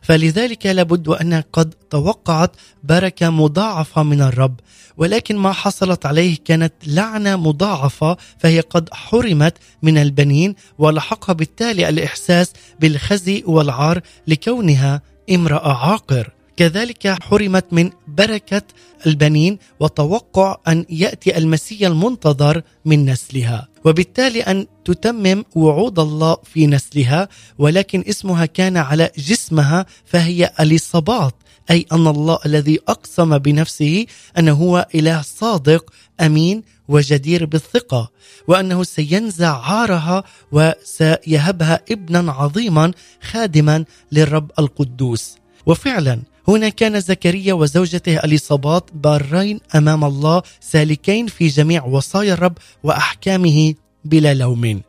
فلذلك 0.10 0.66
لابد 0.66 1.08
أنها 1.08 1.44
قد 1.54 1.74
توقعت 1.90 2.52
بركة 2.84 3.30
مضاعفة 3.30 4.04
من 4.04 4.22
الرب 4.22 4.60
ولكن 4.98 5.38
ما 5.38 5.52
حصلت 5.52 6.06
عليه 6.06 6.38
كانت 6.46 6.74
لعنة 6.88 7.36
مضاعفة 7.36 8.18
فهي 8.40 8.60
قد 8.60 8.90
حرمت 8.94 9.58
من 9.82 9.98
البنين 9.98 10.56
ولحقها 10.78 11.34
بالتالي 11.34 11.90
الإحساس 11.90 12.54
بالخزي 12.80 13.44
والعار 13.46 14.02
لكونها 14.28 15.02
امرأة 15.32 15.74
عاقر. 15.74 16.30
كذلك 16.58 17.08
حرمت 17.24 17.66
من 17.72 17.90
بركة 18.08 18.62
البنين 19.08 19.58
وتوقع 19.80 20.58
أن 20.68 20.86
يأتي 20.90 21.38
المسيح 21.38 21.88
المنتظر 21.88 22.62
من 22.86 23.06
نسلها. 23.06 23.68
وبالتالي 23.86 24.42
أن 24.42 24.68
تتمم 24.86 25.44
وعود 25.56 26.00
الله 26.00 26.38
في 26.44 26.68
نسلها 26.68 27.30
ولكن 27.58 28.04
اسمها 28.10 28.46
كان 28.46 28.78
على 28.78 29.12
جسمها 29.18 29.86
فهي 30.06 30.52
اليصابات 30.60 31.36
أي 31.72 31.86
أن 31.92 32.08
الله 32.08 32.40
الذي 32.46 32.80
أقسم 32.88 33.38
بنفسه 33.38 34.06
أنه 34.38 34.54
هو 34.54 34.88
إله 34.96 35.22
صادق 35.22 35.94
أمين 36.22 36.64
وجدير 36.88 37.46
بالثقة 37.46 38.12
وأنه 38.48 38.84
سينزع 38.84 39.62
عارها 39.62 40.24
وسيهبها 40.52 41.82
ابنا 41.92 42.32
عظيما 42.32 42.92
خادما 43.22 43.86
للرب 44.12 44.52
القدوس. 44.60 45.36
وفعلا 45.66 46.20
هنا 46.50 46.70
كان 46.70 47.00
زكريا 47.00 47.54
وزوجته 47.54 48.18
أليصابات 48.18 48.90
بارين 48.94 49.60
أمام 49.76 50.06
الله 50.06 50.42
سالكين 50.62 51.28
في 51.28 51.48
جميع 51.48 51.84
وصايا 51.84 52.34
الرب 52.34 52.58
وأحكامه 52.84 53.74
بلا 54.06 54.34
لوم. 54.34 54.82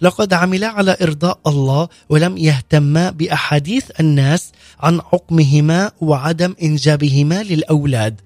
لقد 0.00 0.32
عملا 0.32 0.66
على 0.66 0.96
إرضاء 1.02 1.38
الله 1.46 1.88
ولم 2.08 2.36
يهتما 2.36 3.10
بأحاديث 3.10 3.90
الناس 4.00 4.52
عن 4.80 5.00
عقمهما 5.00 5.92
وعدم 6.00 6.54
إنجابهما 6.62 7.42
للأولاد. 7.42 8.20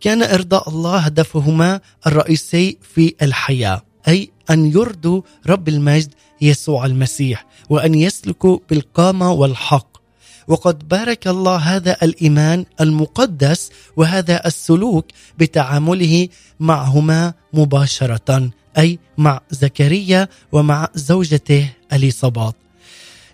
كان 0.00 0.22
إرضاء 0.22 0.68
الله 0.68 0.98
هدفهما 0.98 1.80
الرئيسي 2.06 2.78
في 2.94 3.14
الحياة، 3.22 3.82
أي 4.08 4.30
أن 4.50 4.66
يرضوا 4.66 5.22
رب 5.46 5.68
المجد 5.68 6.14
يسوع 6.40 6.86
المسيح 6.86 7.46
وأن 7.70 7.94
يسلكوا 7.94 8.58
بالقامة 8.70 9.32
والحق 9.32 9.91
وقد 10.48 10.88
بارك 10.88 11.26
الله 11.26 11.56
هذا 11.56 11.96
الإيمان 12.02 12.64
المقدس 12.80 13.70
وهذا 13.96 14.46
السلوك 14.46 15.06
بتعامله 15.38 16.28
معهما 16.60 17.34
مباشرة 17.52 18.50
أي 18.78 18.98
مع 19.18 19.40
زكريا 19.50 20.28
ومع 20.52 20.88
زوجته 20.94 21.68
اليصابات 21.92 22.54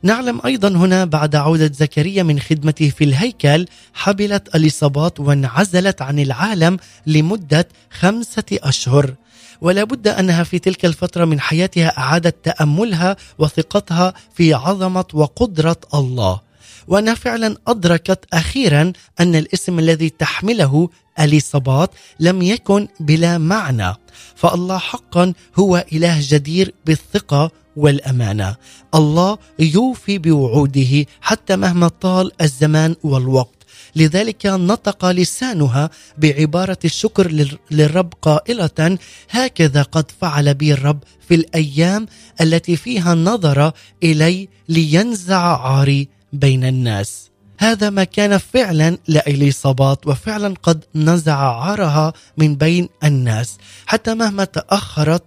نعلم 0.03 0.41
أيضا 0.45 0.69
هنا 0.69 1.05
بعد 1.05 1.37
عودة 1.37 1.73
زكريا 1.75 2.23
من 2.23 2.41
خدمته 2.41 2.89
في 2.89 3.05
الهيكل 3.05 3.67
حبلت 3.95 4.55
اليصابات 4.55 5.21
وانعزلت 5.21 6.03
عن 6.03 6.19
العالم 6.19 6.77
لمدة 7.07 7.69
خمسة 7.91 8.45
أشهر. 8.53 9.15
ولا 9.61 9.85
بد 9.85 10.09
أنها 10.09 10.45
في 10.45 10.59
تلك 10.59 10.85
الفترة 10.85 11.25
من 11.25 11.41
حياتها 11.41 11.99
أعادت 11.99 12.37
تأملها 12.45 13.17
وثقتها 13.39 14.15
في 14.35 14.55
عظمة 14.55 15.05
وقدرة 15.13 15.77
الله. 15.95 16.48
وأنها 16.89 17.15
فعلا 17.15 17.57
أدركت 17.67 18.25
أخيرا 18.33 18.93
أن 19.21 19.35
الاسم 19.35 19.79
الذي 19.79 20.11
تحمله 20.11 20.89
اليصابات 21.21 21.91
لم 22.21 22.43
يكن 22.43 22.89
بلا 23.01 23.39
معنى 23.39 23.95
فالله 24.35 24.79
حقا 24.79 25.33
هو 25.59 25.85
إله 25.93 26.19
جدير 26.21 26.75
بالثقة 26.87 27.51
والأمانة. 27.77 28.57
الله 28.95 29.39
يوفي 29.59 30.19
بوعوده 30.19 31.07
حتى 31.21 31.57
مهما 31.57 31.89
طال 31.89 32.33
الزمان 32.43 32.97
والوقت. 33.03 33.59
لذلك 33.97 34.47
نطق 34.47 35.11
لسانها 35.11 35.91
بعبارة 36.19 36.79
الشكر 36.85 37.53
للرب 37.71 38.13
قائلة 38.23 38.99
هكذا 39.31 39.83
قد 39.83 40.11
فعل 40.21 40.55
بي 40.55 40.73
الرب 40.73 40.99
في 41.29 41.35
الأيام 41.35 42.07
التي 42.41 42.77
فيها 42.77 43.15
نظر 43.15 43.73
إلي 44.03 44.49
لينزع 44.69 45.61
عاري 45.67 46.09
بين 46.33 46.65
الناس. 46.65 47.31
هذا 47.59 47.91
ما 47.91 48.05
كان 48.05 48.39
فعلا 48.39 48.99
لإليصابات 49.09 50.07
وفعلا 50.07 50.55
قد 50.63 50.85
نزع 50.95 51.37
عارها 51.37 52.13
من 52.37 52.57
بين 52.57 52.89
الناس 53.05 53.59
حتى 53.87 54.15
مهما 54.15 54.45
تأخرت 54.45 55.23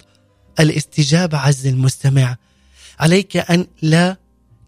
الاستجابة 0.59 1.37
عز 1.37 1.67
المستمع. 1.67 2.37
عليك 2.99 3.37
أن 3.37 3.67
لا 3.81 4.17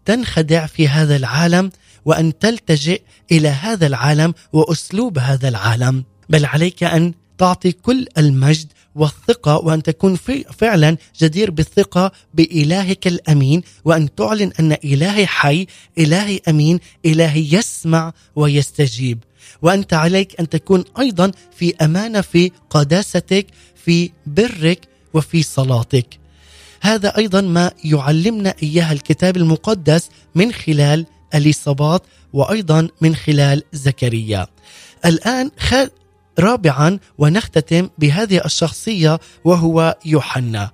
تنخدع 0.04 0.66
في 0.66 0.88
هذا 0.88 1.16
العالم 1.16 1.70
وأن 2.04 2.38
تلتجئ 2.38 3.02
إلى 3.32 3.48
هذا 3.48 3.86
العالم 3.86 4.34
وأسلوب 4.52 5.18
هذا 5.18 5.48
العالم. 5.48 6.04
بل 6.28 6.44
عليك 6.46 6.84
أن 6.84 7.14
تعطي 7.38 7.72
كل 7.72 8.06
المجد 8.18 8.72
والثقة 8.94 9.56
وأن 9.56 9.82
تكون 9.82 10.16
فعلا 10.58 10.96
جدير 11.20 11.50
بالثقة 11.50 12.12
بإلهك 12.34 13.06
الأمين 13.06 13.62
وأن 13.84 14.14
تعلن 14.14 14.52
أن 14.60 14.72
إلهي 14.72 15.26
حي 15.26 15.66
إلهي 15.98 16.40
أمين 16.48 16.80
إلهي 17.06 17.54
يسمع 17.54 18.12
ويستجيب 18.36 19.18
وأنت 19.62 19.94
عليك 19.94 20.40
أن 20.40 20.48
تكون 20.48 20.84
أيضا 20.98 21.32
في 21.56 21.74
أمانة 21.76 22.20
في 22.20 22.50
قداستك 22.70 23.46
في 23.84 24.10
برك 24.26 24.88
وفي 25.14 25.42
صلاتك 25.42 26.18
هذا 26.80 27.16
أيضا 27.16 27.40
ما 27.40 27.70
يعلمنا 27.84 28.54
إياها 28.62 28.92
الكتاب 28.92 29.36
المقدس 29.36 30.08
من 30.34 30.52
خلال 30.52 31.06
اليصابات 31.34 32.02
وأيضا 32.32 32.88
من 33.00 33.16
خلال 33.16 33.62
زكريا. 33.72 34.46
الآن 35.04 35.50
رابعا 36.38 36.98
ونختتم 37.18 37.88
بهذه 37.98 38.44
الشخصية 38.44 39.20
وهو 39.44 39.96
يوحنا. 40.04 40.70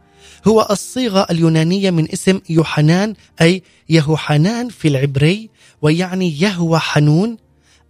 هو 0.49 0.67
الصيغة 0.71 1.27
اليونانية 1.31 1.91
من 1.91 2.13
اسم 2.13 2.41
يوحنان 2.51 3.15
أي 3.41 3.63
يهوحنان 3.89 4.69
في 4.69 4.89
العبري 4.89 5.51
ويعني 5.83 6.41
يهوى 6.41 6.79
حنون 6.79 7.37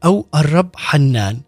أو 0.05 0.27
الرب 0.35 0.71
حنان. 0.77 1.41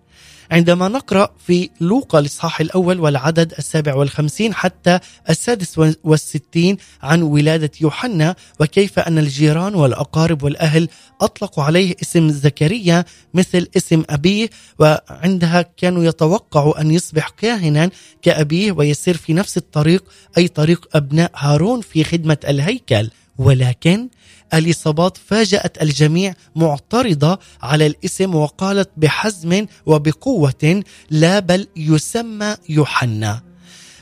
عندما 0.50 0.88
نقرأ 0.88 1.28
في 1.46 1.70
لوقا 1.80 2.18
الإصحاح 2.18 2.60
الأول 2.60 3.00
والعدد 3.00 3.52
السابع 3.58 3.94
والخمسين 3.94 4.54
حتى 4.54 4.98
السادس 5.30 5.78
والستين 6.04 6.76
عن 7.02 7.22
ولادة 7.22 7.70
يوحنا 7.80 8.36
وكيف 8.60 8.98
أن 8.98 9.18
الجيران 9.18 9.74
والأقارب 9.74 10.42
والأهل 10.42 10.88
أطلقوا 11.20 11.64
عليه 11.64 11.94
اسم 12.02 12.30
زكريا 12.30 13.04
مثل 13.34 13.68
اسم 13.76 14.02
أبيه 14.10 14.50
وعندها 14.78 15.62
كانوا 15.76 16.04
يتوقعوا 16.04 16.80
أن 16.80 16.90
يصبح 16.90 17.28
كاهنا 17.28 17.90
كأبيه 18.22 18.72
ويسير 18.72 19.16
في 19.16 19.32
نفس 19.32 19.56
الطريق 19.56 20.04
أي 20.38 20.48
طريق 20.48 20.88
أبناء 20.94 21.30
هارون 21.36 21.80
في 21.80 22.04
خدمة 22.04 22.38
الهيكل. 22.48 23.10
ولكن 23.38 24.08
اليصابات 24.54 25.16
فاجأت 25.16 25.82
الجميع 25.82 26.34
معترضة 26.56 27.38
على 27.62 27.86
الاسم 27.86 28.34
وقالت 28.34 28.90
بحزم 28.96 29.66
وبقوة 29.86 30.82
لا 31.10 31.38
بل 31.38 31.66
يسمى 31.76 32.56
يوحنا. 32.68 33.42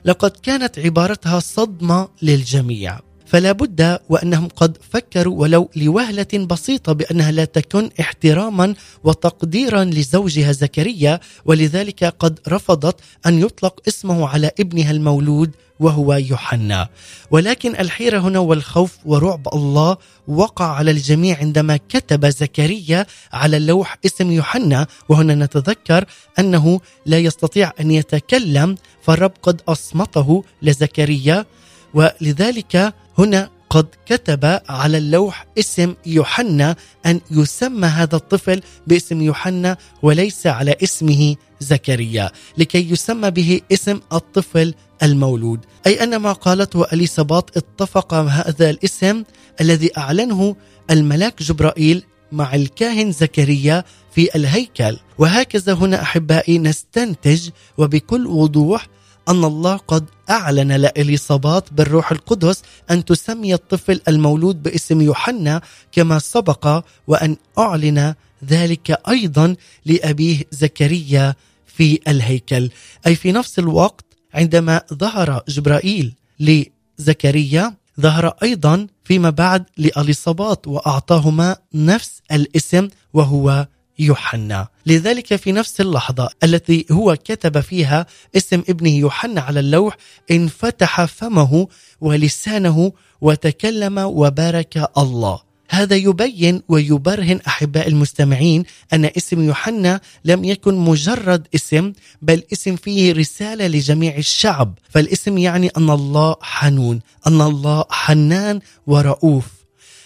لقد 0.05 0.31
كانت 0.31 0.79
عبارتها 0.79 1.41
صدمة 1.41 2.09
للجميع. 2.23 3.01
فلا 3.31 3.53
بد 3.53 3.99
وأنهم 4.09 4.49
قد 4.49 4.79
فكروا 4.91 5.41
ولو 5.41 5.71
لوهلة 5.77 6.47
بسيطة 6.51 6.93
بأنها 6.93 7.31
لا 7.31 7.45
تكن 7.45 7.91
احتراما 8.01 8.75
وتقديرا 9.05 9.85
لزوجها 9.85 10.53
زكريا 10.53 11.21
ولذلك 11.45 12.05
قد 12.05 12.41
رفضت 12.49 13.01
أن 13.27 13.39
يطلق 13.39 13.81
اسمه 13.89 14.29
على 14.29 14.51
ابنها 14.61 14.91
المولود 14.91 15.51
وهو 15.81 16.15
يوحنا. 16.15 16.89
ولكن 17.31 17.77
الحيرة 17.77 18.19
هنا 18.19 18.39
والخوف 18.39 18.97
ورعب 19.05 19.49
الله 19.55 19.97
وقع 20.29 20.65
على 20.65 20.91
الجميع 20.91 21.39
عندما 21.39 21.77
كتب 21.77 22.27
زكريا 22.27 23.07
على 23.33 23.57
اللوح 23.57 23.99
اسم 24.07 24.31
يوحنا. 24.31 24.87
وهنا 25.09 25.35
نتذكر 25.35 26.05
أنه 26.39 26.81
لا 27.07 27.19
يستطيع 27.19 27.73
أن 27.81 27.91
يتكلم 27.91 28.77
فالرب 29.03 29.33
قد 29.43 29.61
أصمته 29.69 30.45
لزكريا. 30.63 31.47
ولذلك 31.95 32.95
هنا 33.19 33.51
قد 33.71 33.87
كتب 34.07 34.61
على 34.69 34.99
اللوح 34.99 35.47
اسم 35.59 35.95
يوحنا 36.07 36.77
أن 37.07 37.21
يسمى 37.31 37.87
هذا 37.87 38.17
الطفل 38.17 38.61
باسم 38.87 39.23
يوحنا 39.23 39.77
وليس 40.03 40.47
على 40.47 40.77
اسمه 40.83 41.37
زكريا. 41.61 42.31
لكي 42.59 42.91
يسمى 42.91 43.31
به 43.31 43.61
اسم 43.73 44.01
الطفل 44.13 44.75
المولود. 45.03 45.61
أي 45.87 46.03
أن 46.03 46.17
ما 46.17 46.33
قالته 46.33 46.85
اليسابات 46.93 47.57
اتفق 47.57 48.15
هذا 48.15 48.71
الاسم 48.71 49.25
الذي 49.61 49.99
أعلنه 49.99 50.57
الملاك 50.91 51.43
جبرائيل 51.43 52.05
مع 52.33 52.55
الكاهن 52.55 53.13
زكريا 53.13 53.85
في 54.15 54.37
الهيكل. 54.37 54.97
وهكذا 55.19 55.73
هنا 55.73 56.03
أحبائي 56.03 56.59
نستنتج 56.59 57.49
وبكل 57.79 58.27
وضوح 58.27 58.87
أن 59.29 59.45
الله 59.45 59.77
قد 59.77 60.05
أعلن 60.31 60.73
لإليصابات 60.73 61.73
بالروح 61.73 62.13
القدس 62.13 62.63
أن 62.91 63.05
تسمي 63.05 63.55
الطفل 63.55 64.01
المولود 64.09 64.63
باسم 64.63 65.01
يوحنا 65.01 65.61
كما 65.93 66.19
سبق 66.19 66.85
وأن 67.07 67.37
أعلن 67.59 68.15
ذلك 68.45 69.01
أيضا 69.09 69.57
لأبيه 69.87 70.45
زكريا 70.51 71.35
في 71.67 72.01
الهيكل. 72.09 72.71
أي 73.07 73.15
في 73.15 73.33
نفس 73.33 73.59
الوقت 73.59 74.05
عندما 74.35 74.81
ظهر 74.95 75.43
جبرائيل 75.49 76.15
لزكريا 76.41 77.75
ظهر 78.01 78.29
أيضا 78.43 78.87
فيما 79.05 79.31
بعد 79.31 79.65
لأليصابات 79.77 80.69
وأعطاهما 80.69 81.57
نفس 81.75 82.23
الاسم 82.33 82.89
وهو 83.15 83.67
يوحنا. 83.99 84.69
لذلك 84.87 85.37
في 85.37 85.53
نفس 85.53 85.81
اللحظة 85.81 86.29
التي 86.45 86.87
هو 86.91 87.17
كتب 87.25 87.61
فيها 87.61 88.07
اسم 88.37 88.63
ابنه 88.69 88.91
يوحنا 88.91 89.41
على 89.41 89.61
اللوح 89.61 89.97
انفتح 90.31 91.05
فمه 91.05 91.69
ولسانه 92.01 92.93
وتكلم 93.21 93.99
وبارك 93.99 94.91
الله. 94.99 95.50
هذا 95.71 95.97
يبين 95.97 96.63
ويبرهن 96.69 97.41
أحباء 97.47 97.89
المستمعين 97.89 98.65
أن 98.93 99.05
اسم 99.05 99.43
يوحنا 99.43 100.01
لم 100.25 100.45
يكن 100.45 100.75
مجرد 100.75 101.47
اسم 101.55 101.93
بل 102.23 102.43
اسم 102.53 102.77
فيه 102.77 103.13
رسالة 103.13 103.67
لجميع 103.67 104.17
الشعب. 104.17 104.79
فالاسم 104.89 105.39
يعني 105.39 105.71
أن 105.77 105.91
الله 105.91 106.37
حنون 106.41 107.01
أن 107.27 107.41
الله 107.41 107.85
حنان 107.91 108.61
ورؤوف. 108.87 109.60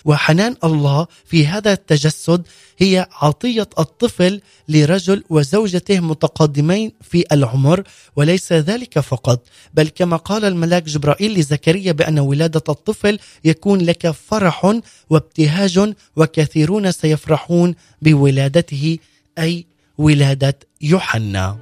وحنان 0.05 0.57
الله 0.64 1.07
في 1.24 1.46
هذا 1.46 1.72
التجسد 1.72 2.46
هي 2.78 3.07
عطية 3.12 3.68
الطفل 3.78 4.40
لرجل 4.68 5.24
وزوجته 5.30 6.00
متقدمين 6.00 6.92
في 7.00 7.24
العمر 7.32 7.82
وليس 8.16 8.52
ذلك 8.52 8.98
فقط 8.98 9.46
بل 9.74 9.88
كما 9.88 10.16
قال 10.16 10.44
الملاك 10.44 10.82
جبرائيل 10.82 11.38
لزكريا 11.38 11.92
بأن 11.92 12.18
ولادة 12.18 12.62
الطفل 12.68 13.18
يكون 13.44 13.80
لك 13.80 14.11
فرح 14.11 14.80
وابتهاج 15.11 15.94
وكثيرون 16.16 16.92
سيفرحون 16.92 17.74
بولادته 18.02 18.98
أي 19.38 19.66
ولادة 19.98 20.59
يوحنا. 20.80 21.59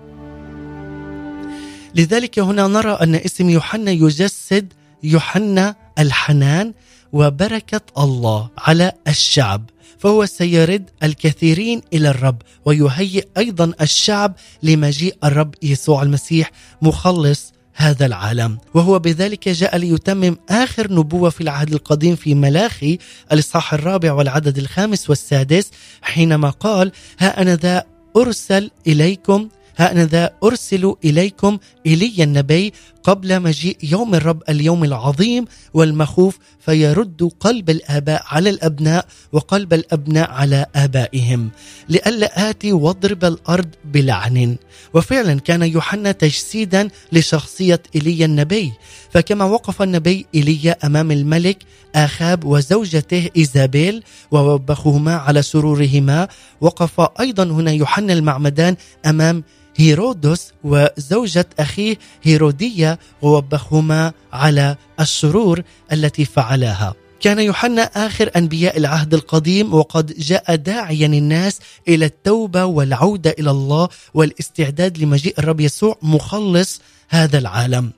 لذلك 1.95 2.38
هنا 2.38 2.66
نرى 2.66 2.93
أن 2.93 3.14
اسم 3.14 3.51
يوحنا 3.51 3.90
يجسد 3.90 4.72
يوحنا 5.03 5.76
الحنان 5.99 6.72
وبركة 7.12 7.80
الله 7.98 8.50
على 8.58 8.92
الشعب. 9.08 9.70
فهو 9.98 10.26
سيرد 10.26 10.90
الكثيرين 11.02 11.80
إلى 11.92 12.10
الرب 12.10 12.42
ويهيئ 12.64 13.26
أيضا 13.36 13.72
الشعب 13.80 14.34
لمجيء 14.62 15.16
الرب 15.24 15.54
يسوع 15.62 16.02
المسيح 16.02 16.50
مخلص 16.82 17.52
هذا 17.74 18.06
العالم. 18.06 18.58
وهو 18.74 18.98
بذلك 18.98 19.48
جاء 19.48 19.76
ليتمم 19.76 20.36
آخر 20.50 20.92
نبوة 20.92 21.30
في 21.30 21.40
العهد 21.40 21.72
القديم 21.72 22.16
في 22.16 22.34
ملاخي 22.34 22.98
الإصحاح 23.32 23.74
الرابع 23.74 24.12
والعدد 24.12 24.58
الخامس 24.58 25.10
والسادس 25.10 25.70
حينما 26.02 26.50
قال 26.50 26.92
ها 27.18 27.42
أنا 27.42 27.56
ذا 27.56 27.84
أرسل 28.16 28.70
إليكم 28.86 29.48
ها 29.76 29.92
أنا 29.92 30.04
ذا 30.04 30.30
أرسل 30.44 30.94
إليكم 31.04 31.58
إيليا 31.86 32.24
النبي 32.24 32.72
قبل 33.05 33.40
مجيء 33.40 33.76
يوم 33.82 34.14
الرب 34.14 34.42
اليوم 34.48 34.84
العظيم 34.84 35.44
والمخوف 35.74 36.38
فيرد 36.61 37.30
قلب 37.40 37.70
الآباء 37.70 38.22
على 38.26 38.50
الأبناء 38.50 39.07
وقلب 39.32 39.72
الأبناء 39.72 40.30
على 40.30 40.66
آبائهم. 40.74 41.50
لئلا 41.88 42.50
آتي 42.50 42.72
واضرب 42.72 43.24
الأرض 43.24 43.68
بلعن. 43.84 44.57
وفعلا 44.94 45.40
كان 45.40 45.62
يوحنا 45.62 46.12
تجسيدا 46.12 46.88
لشخصية 47.12 47.82
إيليا 47.94 48.26
النبي. 48.26 48.72
فكما 49.11 49.44
وقف 49.44 49.82
النبي 49.82 50.26
إيليا 50.34 50.76
أمام 50.86 51.11
الملك 51.11 51.59
آخاب 51.94 52.44
وزوجته 52.44 53.28
إيزابيل 53.36 54.03
ووبخهما 54.30 55.14
على 55.16 55.42
سرورهما 55.42 56.28
وقف 56.61 57.00
أيضا 57.20 57.44
هنا 57.44 57.70
يوحنا 57.70 58.12
المعمدان 58.12 58.76
أمام 59.07 59.44
هيرودس 59.77 60.53
وزوجة 60.64 61.47
أخيه 61.59 61.97
هيرودية 62.23 62.99
ووبخهما 63.23 64.12
على 64.33 64.77
الشرور 65.01 65.62
التي 65.93 66.25
فعلاها. 66.25 66.95
كان 67.20 67.39
يوحنا 67.39 67.83
آخر 67.83 68.31
أنبياء 68.37 68.79
العهد 68.79 69.14
القديم 69.14 69.75
وقد 69.75 70.18
جاء 70.18 70.55
داعيا 70.55 71.07
الناس 71.07 71.59
إلى 71.89 72.05
التوبة 72.05 72.64
والعودة 72.64 73.35
إلى 73.39 73.51
الله 73.51 73.89
والاستعداد 74.14 74.99
لمجيء 74.99 75.35
الرب 75.39 75.61
يسوع 75.61 75.99
مخلص 76.03 76.81
هذا 77.09 77.39
العالم. 77.39 77.93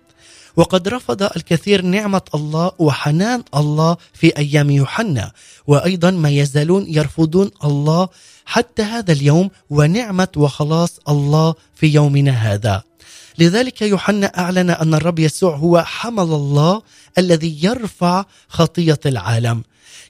وقد 0.57 0.89
رفض 0.89 1.23
الكثير 1.23 1.83
نعمة 1.83 2.23
الله 2.35 2.73
وحنان 2.79 3.43
الله 3.55 3.97
في 4.13 4.37
أيام 4.39 4.71
يوحنا. 4.71 5.33
وأيضا 5.67 6.11
ما 6.11 6.31
يزالون 6.31 6.87
يرفضون 6.89 7.51
الله 7.65 8.09
حتى 8.47 8.83
هذا 8.83 9.13
اليوم 9.13 9.51
ونعمة 9.71 10.29
وخلاص 10.37 11.01
الله 11.09 11.55
في 11.75 11.87
يومنا 11.87 12.31
هذا. 12.31 12.83
لذلك 13.39 13.83
يوحنا 13.83 14.27
أعلن 14.27 14.71
أن 14.71 14.95
الرب 14.95 15.19
يسوع 15.19 15.57
هو 15.57 15.83
حمل 15.83 16.23
الله 16.23 16.83
الذي 17.19 17.65
يرفع 17.65 18.25
خطية 18.49 19.01
العالم. 19.07 19.63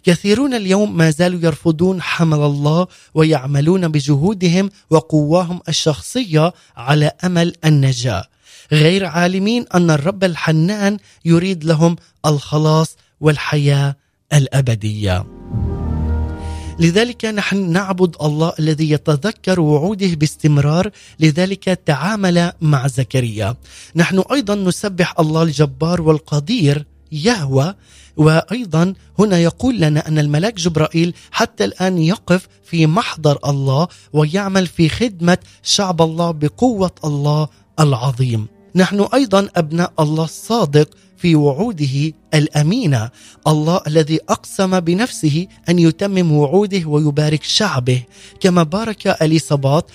كثيرون 0.04 0.54
اليوم 0.54 0.96
ما 0.96 1.10
زالوا 1.10 1.40
يرفضون 1.42 2.02
حمل 2.02 2.38
الله 2.38 2.86
ويعملون 3.14 3.88
بجهودهم 3.88 4.70
وقواهم 4.90 5.60
الشخصية 5.68 6.52
على 6.76 7.12
أمل 7.24 7.52
النجاة. 7.64 8.33
غير 8.72 9.06
عالمين 9.06 9.64
أن 9.74 9.90
الرب 9.90 10.24
الحنان 10.24 10.98
يريد 11.24 11.64
لهم 11.64 11.96
الخلاص 12.26 12.96
والحياة 13.20 13.96
الأبدية. 14.32 15.26
لذلك 16.78 17.24
نحن 17.24 17.70
نعبد 17.70 18.16
الله 18.22 18.52
الذي 18.58 18.90
يتذكر 18.90 19.60
وعوده 19.60 20.14
باستمرار. 20.14 20.90
لذلك 21.20 21.64
تعامل 21.64 22.52
مع 22.60 22.86
زكريا. 22.86 23.56
نحن 23.96 24.22
أيضا 24.32 24.54
نسبح 24.54 25.14
الله 25.20 25.42
الجبار 25.42 26.00
والقدير 26.00 26.86
يهوى. 27.12 27.74
وأيضا 28.16 28.94
هنا 29.18 29.38
يقول 29.38 29.80
لنا 29.80 30.08
أن 30.08 30.18
الملاك 30.18 30.54
جبرائيل 30.54 31.14
حتى 31.30 31.64
الآن 31.64 31.98
يقف 31.98 32.48
في 32.64 32.86
محضر 32.86 33.38
الله 33.46 33.88
ويعمل 34.12 34.66
في 34.66 34.88
خدمة 34.88 35.38
شعب 35.62 36.02
الله 36.02 36.30
بقوة 36.30 36.94
الله 37.04 37.48
العظيم. 37.80 38.53
نحن 38.76 39.06
أيضا 39.14 39.48
أبناء 39.56 39.92
الله 40.00 40.24
الصادق 40.24 40.88
في 41.16 41.34
وعوده 41.34 42.12
الأمينة. 42.34 43.10
الله 43.46 43.80
الذي 43.86 44.20
أقسم 44.28 44.80
بنفسه 44.80 45.46
أن 45.68 45.78
يتمم 45.78 46.32
وعوده 46.32 46.88
ويبارك 46.88 47.42
شعبه. 47.42 48.02
كما 48.40 48.62
بارك 48.62 49.06
اليصابات 49.22 49.90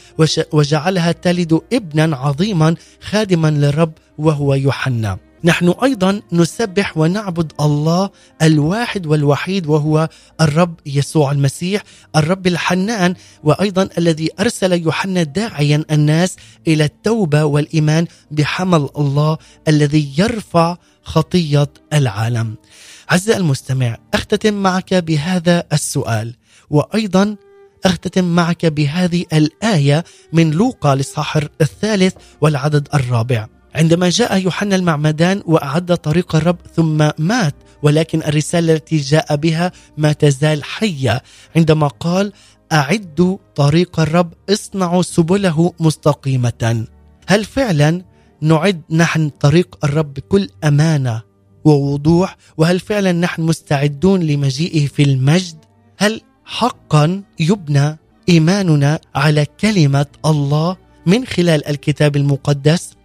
وجعلها 0.54 1.12
تلد 1.12 1.62
ابنا 1.74 2.16
عظيما 2.16 2.76
خادما 3.02 3.52
للرب 3.52 3.94
وهو 4.18 4.54
يوحنا. 4.54 5.18
نحن 5.44 5.74
أيضا 5.84 6.22
نسبح 6.32 6.98
ونعبد 6.98 7.54
الله 7.62 8.10
الواحد 8.42 9.08
والوحيد 9.08 9.68
وهو 9.68 10.10
الرب 10.42 10.76
يسوع 10.86 11.32
المسيح 11.32 11.84
الرب 12.16 12.48
الحنان 12.48 13.16
وأيضا 13.44 13.90
الذي 13.98 14.30
أرسل 14.40 14.74
يوحنا 14.74 15.24
داعيا 15.24 15.86
الناس 15.92 16.36
إلى 16.68 16.84
التوبة 16.84 17.44
والإيمان 17.44 18.08
بحمل 18.32 18.90
الله 18.98 19.38
الذي 19.68 20.14
يرفع 20.18 20.78
خطية 21.04 21.68
العالم. 21.94 22.56
عز 23.10 23.30
المستمع 23.30 23.98
أختتم 24.14 24.54
معك 24.54 24.94
بهذا 24.94 25.64
السؤال 25.74 26.36
وأيضا 26.70 27.36
أختتم 27.86 28.36
معك 28.36 28.66
بهذه 28.66 29.26
الآية 29.34 30.04
من 30.34 30.52
لوقا 30.52 30.94
الاصحاح 30.94 31.38
الثالث 31.62 32.14
والعدد 32.42 32.88
الرابع. 32.94 33.59
عندما 33.76 34.10
جاء 34.10 34.38
يوحنا 34.38 34.76
المعمدان 34.76 35.44
وأعد 35.46 35.98
طريق 35.98 36.36
الرب 36.36 36.58
ثم 36.76 37.10
مات 37.18 37.56
ولكن 37.84 38.24
الرسالة 38.24 38.74
التي 38.74 38.98
جاء 38.98 39.36
بها 39.36 39.72
ما 39.98 40.14
تزال 40.14 40.64
حية. 40.64 41.24
عندما 41.56 41.88
قال 41.88 42.34
أعدوا 42.72 43.38
طريق 43.56 44.00
الرب 44.00 44.34
اصنعوا 44.50 45.02
سبله 45.02 45.74
مستقيمة. 45.80 46.86
هل 47.28 47.46
فعلا 47.46 48.02
نعد 48.42 48.82
نحن 48.90 49.30
طريق 49.30 49.78
الرب 49.84 50.14
بكل 50.14 50.50
أمانة 50.64 51.22
ووضوح؟ 51.66 52.38
وهل 52.58 52.80
فعلا 52.80 53.12
نحن 53.12 53.42
مستعدون 53.42 54.20
لمجيئه 54.20 54.88
في 54.88 55.04
المجد؟ 55.04 55.58
هل 55.98 56.22
حقا 56.46 57.24
يبنى 57.40 57.98
إيماننا 58.30 59.00
على 59.16 59.46
كلمة 59.60 60.06
الله 60.26 60.78
من 61.06 61.26
خلال 61.26 61.68
الكتاب 61.68 62.16
المقدس؟ 62.16 62.99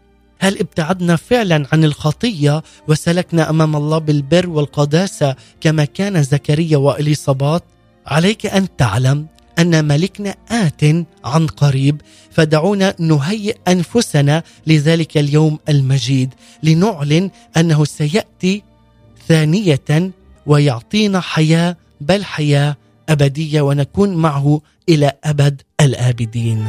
هل 0.45 0.59
ابتعدنا 0.59 1.16
فعلا 1.16 1.66
عن 1.72 1.84
الخطية 1.84 2.62
وسلكنا 2.88 3.51
أمام 3.51 3.76
الله 3.76 3.99
بالبر 3.99 4.49
والقداسة 4.49 5.36
كما 5.61 5.84
كان 5.84 6.22
زكريا 6.22 6.76
واليصابات 6.76 7.62
عليك 8.07 8.47
أن 8.47 8.76
تعلم 8.76 9.26
أن 9.59 9.84
ملكنا 9.84 10.34
آت 10.51 10.84
عن 11.24 11.47
قريب 11.47 12.01
فدعونا 12.30 12.95
نهيئ 12.99 13.57
أنفسنا 13.68 14.42
لذلك 14.66 15.18
اليوم 15.18 15.59
المجيد 15.68 16.34
لنعلن 16.62 17.30
أنه 17.57 17.84
سيأتي 17.84 18.62
ثانية 19.28 20.11
ويعطينا 20.47 21.20
حياة 21.20 21.76
بل 22.01 22.24
حياة 22.24 22.76
أبدية 23.09 23.61
ونكون 23.61 24.14
معه 24.14 24.61
إلى 24.88 25.12
أبد 25.24 25.62
الآبدين. 25.80 26.68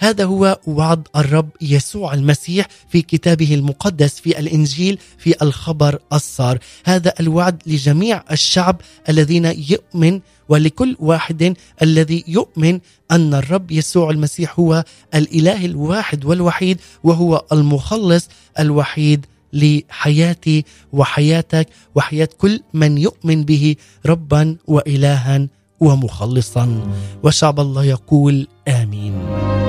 هذا 0.00 0.24
هو 0.24 0.58
وعد 0.66 1.08
الرب 1.16 1.48
يسوع 1.60 2.14
المسيح 2.14 2.66
في 2.88 3.02
كتابه 3.02 3.54
المقدس 3.54 4.20
في 4.20 4.38
الإنجيل 4.38 4.98
في 5.18 5.42
الخبر 5.42 5.98
الصار. 6.12 6.58
هذا 6.84 7.12
الوعد 7.20 7.62
لجميع 7.66 8.22
الشعب 8.30 8.80
الذين 9.08 9.44
يؤمن 9.44 10.20
ولكل 10.48 10.96
واحد 11.00 11.56
الذي 11.82 12.24
يؤمن 12.28 12.80
أن 13.10 13.34
الرب 13.34 13.70
يسوع 13.70 14.10
المسيح 14.10 14.60
هو 14.60 14.84
الإله 15.14 15.64
الواحد 15.64 16.24
والوحيد 16.24 16.80
وهو 17.04 17.44
المخلص 17.52 18.28
الوحيد 18.58 19.26
لحياتي 19.52 20.64
وحياتك 20.92 21.68
وحياة 21.94 22.28
كل 22.38 22.60
من 22.74 22.98
يؤمن 22.98 23.44
به 23.44 23.76
ربا 24.06 24.56
والها 24.66 25.48
ومخلصا. 25.80 26.92
وشعب 27.22 27.60
الله 27.60 27.84
يقول 27.84 28.46
آمين. 28.68 29.65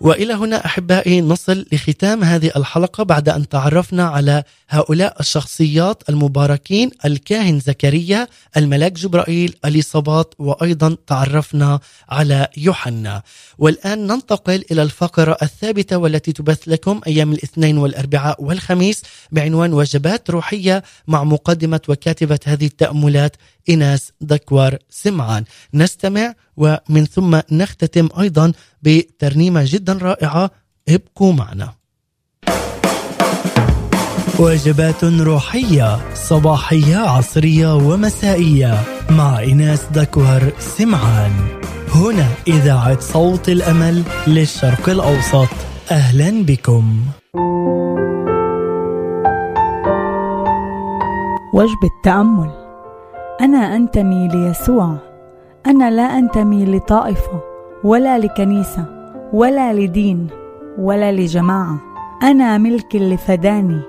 وإلى 0.00 0.34
هنا 0.34 0.66
أحبائي 0.66 1.20
نصل 1.20 1.66
لختام 1.72 2.24
هذه 2.24 2.50
الحلقة 2.56 3.04
بعد 3.04 3.28
أن 3.28 3.48
تعرفنا 3.48 4.04
على 4.04 4.42
هؤلاء 4.68 5.20
الشخصيات 5.20 6.02
المباركين 6.08 6.90
الكاهن 7.04 7.60
زكريا 7.60 8.28
الملاك 8.56 8.92
جبرائيل 8.92 9.54
اليصابات 9.64 10.34
وأيضا 10.38 10.96
تعرفنا 11.06 11.80
على 12.08 12.48
يوحنا. 12.56 13.22
والآن 13.58 14.06
ننتقل 14.06 14.64
إلى 14.70 14.82
الفقرة 14.82 15.36
الثابتة 15.42 15.96
والتي 15.96 16.32
تبث 16.32 16.68
لكم 16.68 17.00
أيام 17.06 17.32
الاثنين 17.32 17.78
والأربعاء 17.78 18.44
والخميس 18.44 19.02
بعنوان 19.32 19.72
وجبات 19.72 20.30
روحية 20.30 20.82
مع 21.06 21.24
مقدمة 21.24 21.80
وكاتبة 21.88 22.40
هذه 22.46 22.66
التأملات 22.66 23.36
إناس 23.68 24.12
دكوار 24.20 24.78
سمعان. 24.90 25.44
نستمع 25.74 26.34
ومن 26.56 27.04
ثم 27.04 27.40
نختتم 27.52 28.08
أيضا 28.20 28.52
بترنيمة 28.82 29.62
جدا 29.66 29.92
رائعة. 29.92 30.50
ابقوا 30.88 31.32
معنا. 31.32 31.72
وجبات 34.38 35.04
روحية 35.04 36.14
صباحية 36.14 36.96
عصرية 36.96 37.74
ومسائية 37.74 38.82
مع 39.10 39.42
إناس 39.42 39.80
دكوهر 39.94 40.52
سمعان. 40.58 41.32
هنا 41.94 42.28
إذاعة 42.48 43.00
صوت 43.00 43.48
الأمل 43.48 44.02
للشرق 44.26 44.88
الأوسط. 44.88 45.48
أهلا 45.90 46.42
بكم. 46.42 47.00
وجبة 51.54 51.90
تأمل 52.04 52.57
أنا 53.40 53.76
أنتمي 53.76 54.28
ليسوع. 54.28 54.94
أنا 55.66 55.90
لا 55.90 56.02
أنتمي 56.02 56.64
لطائفة 56.64 57.40
ولا 57.84 58.18
لكنيسة 58.18 58.84
ولا 59.32 59.72
لدين 59.72 60.26
ولا 60.78 61.12
لجماعة. 61.12 61.80
أنا 62.22 62.58
ملك 62.58 62.94
اللي 62.94 63.16
فداني 63.16 63.80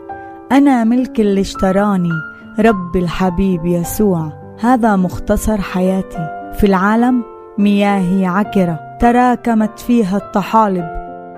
أنا 0.51 0.83
ملك 0.83 1.19
اللي 1.19 1.41
اشتراني 1.41 2.11
رب 2.59 2.95
الحبيب 2.95 3.65
يسوع. 3.65 4.31
هذا 4.59 4.95
مختصر 4.95 5.61
حياتي. 5.61 6.51
في 6.59 6.63
العالم 6.63 7.23
مياهي 7.57 8.25
عكرة. 8.25 8.79
تراكمت 8.99 9.79
فيها 9.79 10.17
الطحالب. 10.17 10.85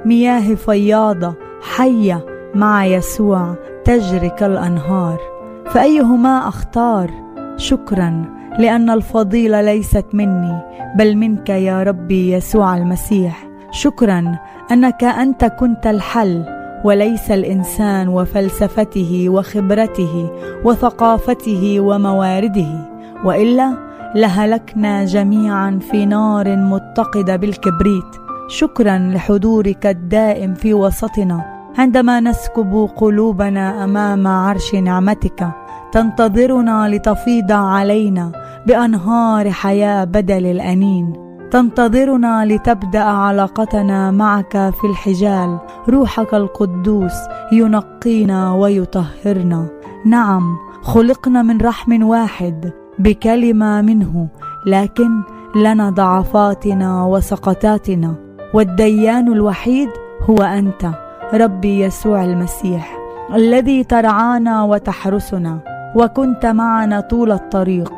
مياه 0.05 0.55
فياضة 0.55 1.33
حية 1.75 2.25
مع 2.55 2.85
يسوع 2.85 3.55
تجري 3.85 4.29
كالأنهار. 4.29 5.17
فأيهما 5.65 6.47
أختار؟ 6.47 7.30
شكرا 7.61 8.25
لأن 8.59 8.89
الفضيلة 8.89 9.61
ليست 9.61 10.05
مني 10.13 10.59
بل 10.95 11.15
منك 11.15 11.49
يا 11.49 11.83
ربي 11.83 12.31
يسوع 12.31 12.77
المسيح. 12.77 13.47
شكرا 13.71 14.39
أنك 14.71 15.03
أنت 15.03 15.45
كنت 15.45 15.87
الحل 15.87 16.43
وليس 16.83 17.31
الإنسان 17.31 18.07
وفلسفته 18.07 19.25
وخبرته 19.29 20.31
وثقافته 20.65 21.79
وموارده. 21.79 22.87
وإلا 23.25 23.77
لهلكنا 24.15 25.05
جميعا 25.05 25.79
في 25.91 26.05
نار 26.05 26.55
متقدة 26.55 27.35
بالكبريت. 27.35 28.11
شكرا 28.47 28.97
لحضورك 28.97 29.85
الدائم 29.85 30.53
في 30.53 30.73
وسطنا. 30.73 31.60
عندما 31.77 32.19
نسكب 32.19 32.89
قلوبنا 32.95 33.83
أمام 33.83 34.27
عرش 34.27 34.75
نعمتك 34.75 35.49
تنتظرنا 35.91 36.89
لتفيض 36.89 37.51
علينا 37.51 38.31
بأنهار 38.67 39.51
حياة 39.51 40.03
بدل 40.03 40.45
الأنين. 40.45 41.13
تنتظرنا 41.51 42.45
لتبدأ 42.45 43.03
علاقتنا 43.03 44.11
معك 44.11 44.51
في 44.51 44.87
الحجال. 44.89 45.59
روحك 45.89 46.33
القدوس 46.33 47.13
ينقينا 47.51 48.53
ويطهرنا. 48.53 49.67
نعم 50.05 50.57
خلقنا 50.81 51.41
من 51.41 51.61
رحم 51.61 52.03
واحد 52.03 52.71
بكلمة 52.99 53.81
منه 53.81 54.27
لكن 54.65 55.21
لنا 55.55 55.89
ضعفاتنا 55.89 57.03
وسقطاتنا. 57.03 58.15
والديان 58.53 59.31
الوحيد 59.31 59.89
هو 60.29 60.37
أنت. 60.37 61.10
ربي 61.33 61.79
يسوع 61.79 62.23
المسيح 62.23 62.97
الذي 63.35 63.83
ترعانا 63.83 64.63
وتحرسنا 64.63 65.59
وكنت 65.95 66.45
معنا 66.45 66.99
طول 66.99 67.31
الطريق 67.31 67.93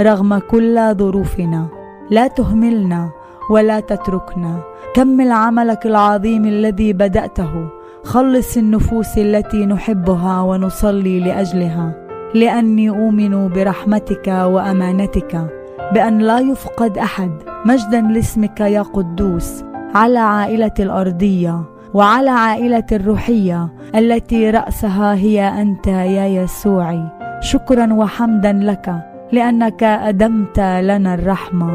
رغم 0.00 0.38
كل 0.38 0.94
ظروفنا. 0.94 1.66
لا 2.10 2.26
تهملنا 2.26 3.10
ولا 3.50 3.80
تتركنا. 3.80 4.60
كمل 4.94 5.32
عملك 5.32 5.86
العظيم 5.86 6.44
الذي 6.44 6.92
بدأته. 6.92 7.68
خلص 8.04 8.56
النفوس 8.56 9.18
التي 9.18 9.66
نحبها 9.66 10.40
ونصلي 10.40 11.20
لأجلها. 11.20 11.92
لأني 12.34 12.90
أؤمن 12.90 13.48
برحمتك 13.48 14.28
وأمانتك 14.28 15.46
بأن 15.94 16.18
لا 16.18 16.38
يفقد 16.38 16.98
أحد. 16.98 17.30
مجدا 17.64 18.00
لاسمك 18.00 18.60
يا 18.60 18.82
قدوس 18.82 19.64
على 19.94 20.18
عائلة 20.18 20.74
الأرضية. 20.80 21.62
وعلى 21.94 22.30
عائلة 22.30 22.84
الروحية 22.92 23.68
التي 23.94 24.50
رأسها 24.50 25.14
هي 25.14 25.48
أنت 25.62 25.86
يا 25.86 26.26
يسوعي. 26.26 27.04
شكرا 27.40 27.92
وحمدا 27.92 28.52
لك 28.52 28.94
لأنك 29.32 29.82
أدمت 29.82 30.60
لنا 30.60 31.14
الرحمة. 31.14 31.70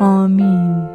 آمين. 0.00 0.93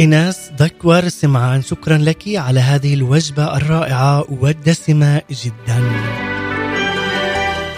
إناس 0.00 0.50
دكور 0.58 1.08
سمعان 1.08 1.62
شكرا 1.62 1.98
لك 1.98 2.22
على 2.26 2.60
هذه 2.60 2.94
الوجبة 2.94 3.56
الرائعة 3.56 4.24
والدسمة 4.40 5.22
جدا. 5.30 5.82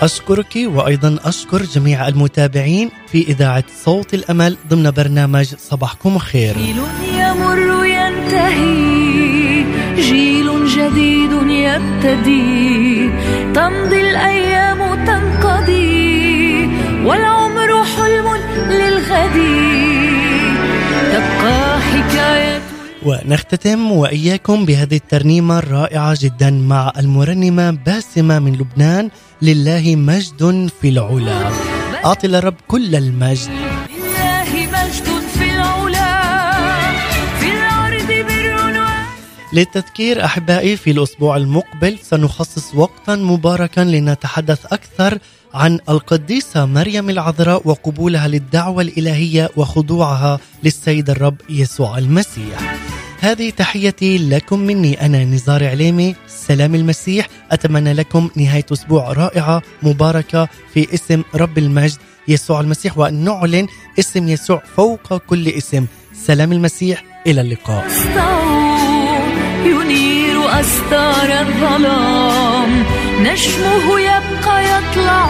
أشكرك 0.03 0.57
وأيضا 0.57 1.19
أشكر 1.25 1.63
جميع 1.63 2.09
المتابعين 2.09 2.91
في 3.13 3.29
إذاعة 3.29 3.65
صوت 3.85 4.15
الأمل 4.15 4.57
ضمن 4.69 4.91
برنامج 4.91 5.55
صباحكم 5.59 6.19
خير. 6.19 6.57
جيل 6.57 6.77
يمر 7.19 7.85
ينتهي 7.85 9.65
جيل 9.97 10.67
جديد 10.67 11.33
يبتدي. 11.51 13.11
تمضي 13.55 14.01
الأيام 14.01 15.05
تنقضي 15.07 16.67
والعمر 17.05 17.85
حلم 17.85 18.37
للغد. 18.71 18.97
تبقى 19.07 19.66
حكاية 19.66 19.66
ونختتم 23.03 23.93
وإياكم 23.93 24.65
بهذه 24.65 24.97
الترنيمة 24.97 25.59
الرائعة 25.59 26.17
جدا 26.21 26.51
مع 26.51 26.93
المرنمة 26.99 27.71
باسمة 27.71 28.39
من 28.39 28.53
لبنان 28.53 29.11
لله 29.43 29.97
مجد 29.97 30.71
في 30.81 30.89
العلا. 30.89 31.51
أعطي 32.05 32.29
للرب 32.29 32.55
كل 32.69 32.95
المجد. 32.95 33.51
لله 33.51 34.67
مجد 34.67 35.07
في 35.39 35.45
العلا 35.55 36.21
في 37.41 37.47
الأرض 37.47 38.09
بر 38.09 38.47
للتذكير 39.53 40.25
أحبائي 40.25 40.77
في 40.77 40.91
الأسبوع 40.91 41.37
المقبل 41.37 41.99
سنخصص 42.03 42.75
وقتا 42.75 43.15
مباركا 43.15 43.81
لنتحدث 43.81 44.67
أكثر 44.67 45.19
عن 45.57 45.81
القديسة 45.89 46.67
مريم 46.67 47.11
العذراء 47.11 47.63
وقبولها 47.65 48.29
للدعوة 48.29 48.83
الإلهية 48.83 49.51
وخضوعها 49.57 50.41
للسيد 50.65 51.11
الرب 51.11 51.37
يسوع 51.51 51.99
المسيح. 51.99 52.77
هذه 53.21 53.51
تحيتي 53.51 54.19
لكم 54.19 54.59
مني 54.59 55.07
أنا 55.07 55.25
نزار 55.25 55.69
عليمي 55.69 56.15
سلام 56.29 56.75
المسيح. 56.75 57.29
أتمنى 57.51 57.93
لكم 57.93 58.31
نهاية 58.37 58.67
أسبوع 58.73 59.13
رائعة 59.13 59.63
مباركة 59.83 60.49
في 60.75 60.95
اسم 60.95 61.23
رب 61.35 61.59
المجد 61.59 61.99
يسوع 62.29 62.61
المسيح 62.61 62.99
وأن 62.99 63.15
نعلن 63.25 63.67
اسم 63.99 64.29
يسوع 64.29 64.63
فوق 64.77 65.17
كل 65.17 65.49
اسم. 65.49 65.87
سلام 66.27 66.53
المسيح 66.53 67.05
إلى 67.27 67.41
اللقاء. 67.41 67.87
ينير 69.65 70.61
أستار 70.61 71.41
الظلام. 71.41 73.06
نجمه 73.21 74.01
يبقى 74.01 74.65
يطلع. 74.65 75.29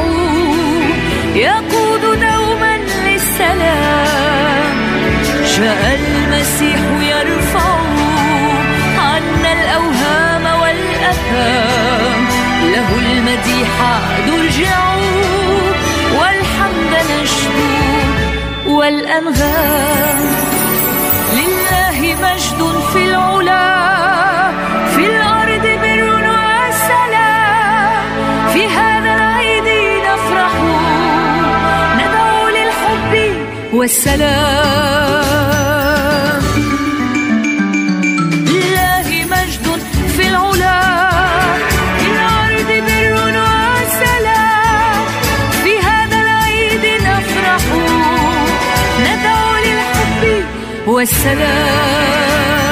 يقود 1.34 2.00
دوما 2.20 2.76
للسلام 3.06 4.76
جاء 5.56 5.98
المسيح 6.00 6.80
يرفع 7.00 7.78
عنا 8.98 9.52
الأوهام 9.52 10.60
والأثام 10.60 12.20
له 12.72 12.88
المديح 13.06 13.72
نرجع 14.28 14.78
والحمد 16.18 16.94
نشدو 17.10 18.76
والأنغام. 18.76 20.26
لله 21.32 21.98
مجد 22.22 22.60
في 22.92 23.04
العلا 23.04 23.66
في 24.96 25.06
الأرض 25.06 25.45
في 28.56 28.64
هذا 28.68 29.14
العيد 29.14 29.68
نفرح. 30.06 30.54
ندعو 32.00 32.48
للحب 32.48 33.12
والسلام. 33.72 35.22
لله 38.48 39.08
مجد 39.32 39.66
في 40.16 40.24
العلا. 40.28 40.80
في 41.98 42.06
الأرض 42.12 42.70
بر 42.86 43.14
وسلام 43.76 45.04
في 45.64 45.72
هذا 45.88 46.18
العيد 46.24 46.84
نفرح. 47.02 47.64
ندعو 49.00 49.50
للحب 49.64 50.22
والسلام. 50.86 52.65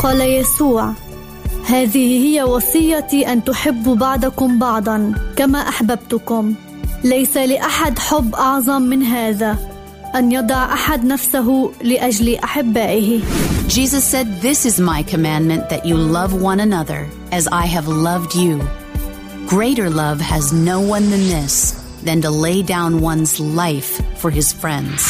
قال 0.00 0.20
يسوع 0.20 0.92
هذه 1.66 2.24
هي 2.26 2.42
وصيتي 2.42 3.32
ان 3.32 3.44
تحبوا 3.44 3.94
بعضكم 3.96 4.58
بعضا 4.58 5.12
كما 5.36 5.58
احببتكم 5.68 6.54
ليس 7.04 7.36
لاحد 7.36 7.98
حب 7.98 8.34
اعظم 8.34 8.82
من 8.82 9.02
هذا 9.02 9.58
ان 10.14 10.32
يضع 10.32 10.72
احد 10.72 11.04
نفسه 11.04 11.70
لاجل 11.82 12.34
احبائه 12.34 13.20
Jesus 13.68 14.04
said, 14.04 14.26
This 14.40 14.64
is 14.64 14.80
my 14.80 15.02
commandment 15.02 15.68
that 15.70 15.84
you 15.84 15.96
love 15.96 16.32
one 16.40 16.60
another 16.60 17.08
as 17.32 17.48
I 17.48 17.66
have 17.66 17.88
loved 17.88 18.32
you. 18.34 18.54
Greater 19.54 19.90
love 19.90 20.20
has 20.20 20.52
no 20.52 20.78
one 20.80 21.10
than 21.10 21.24
this, 21.36 21.54
than 22.06 22.20
to 22.22 22.30
lay 22.30 22.62
down 22.62 23.00
one's 23.00 23.40
life 23.40 23.90
for 24.20 24.30
his 24.30 24.52
friends. 24.52 25.00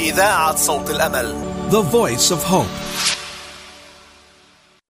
إذاعة 0.00 0.56
صوت 0.56 0.90
الأمل 0.90 1.34
The 1.70 1.82
Voice 1.82 2.30
of 2.30 2.42
Hope 2.42 2.81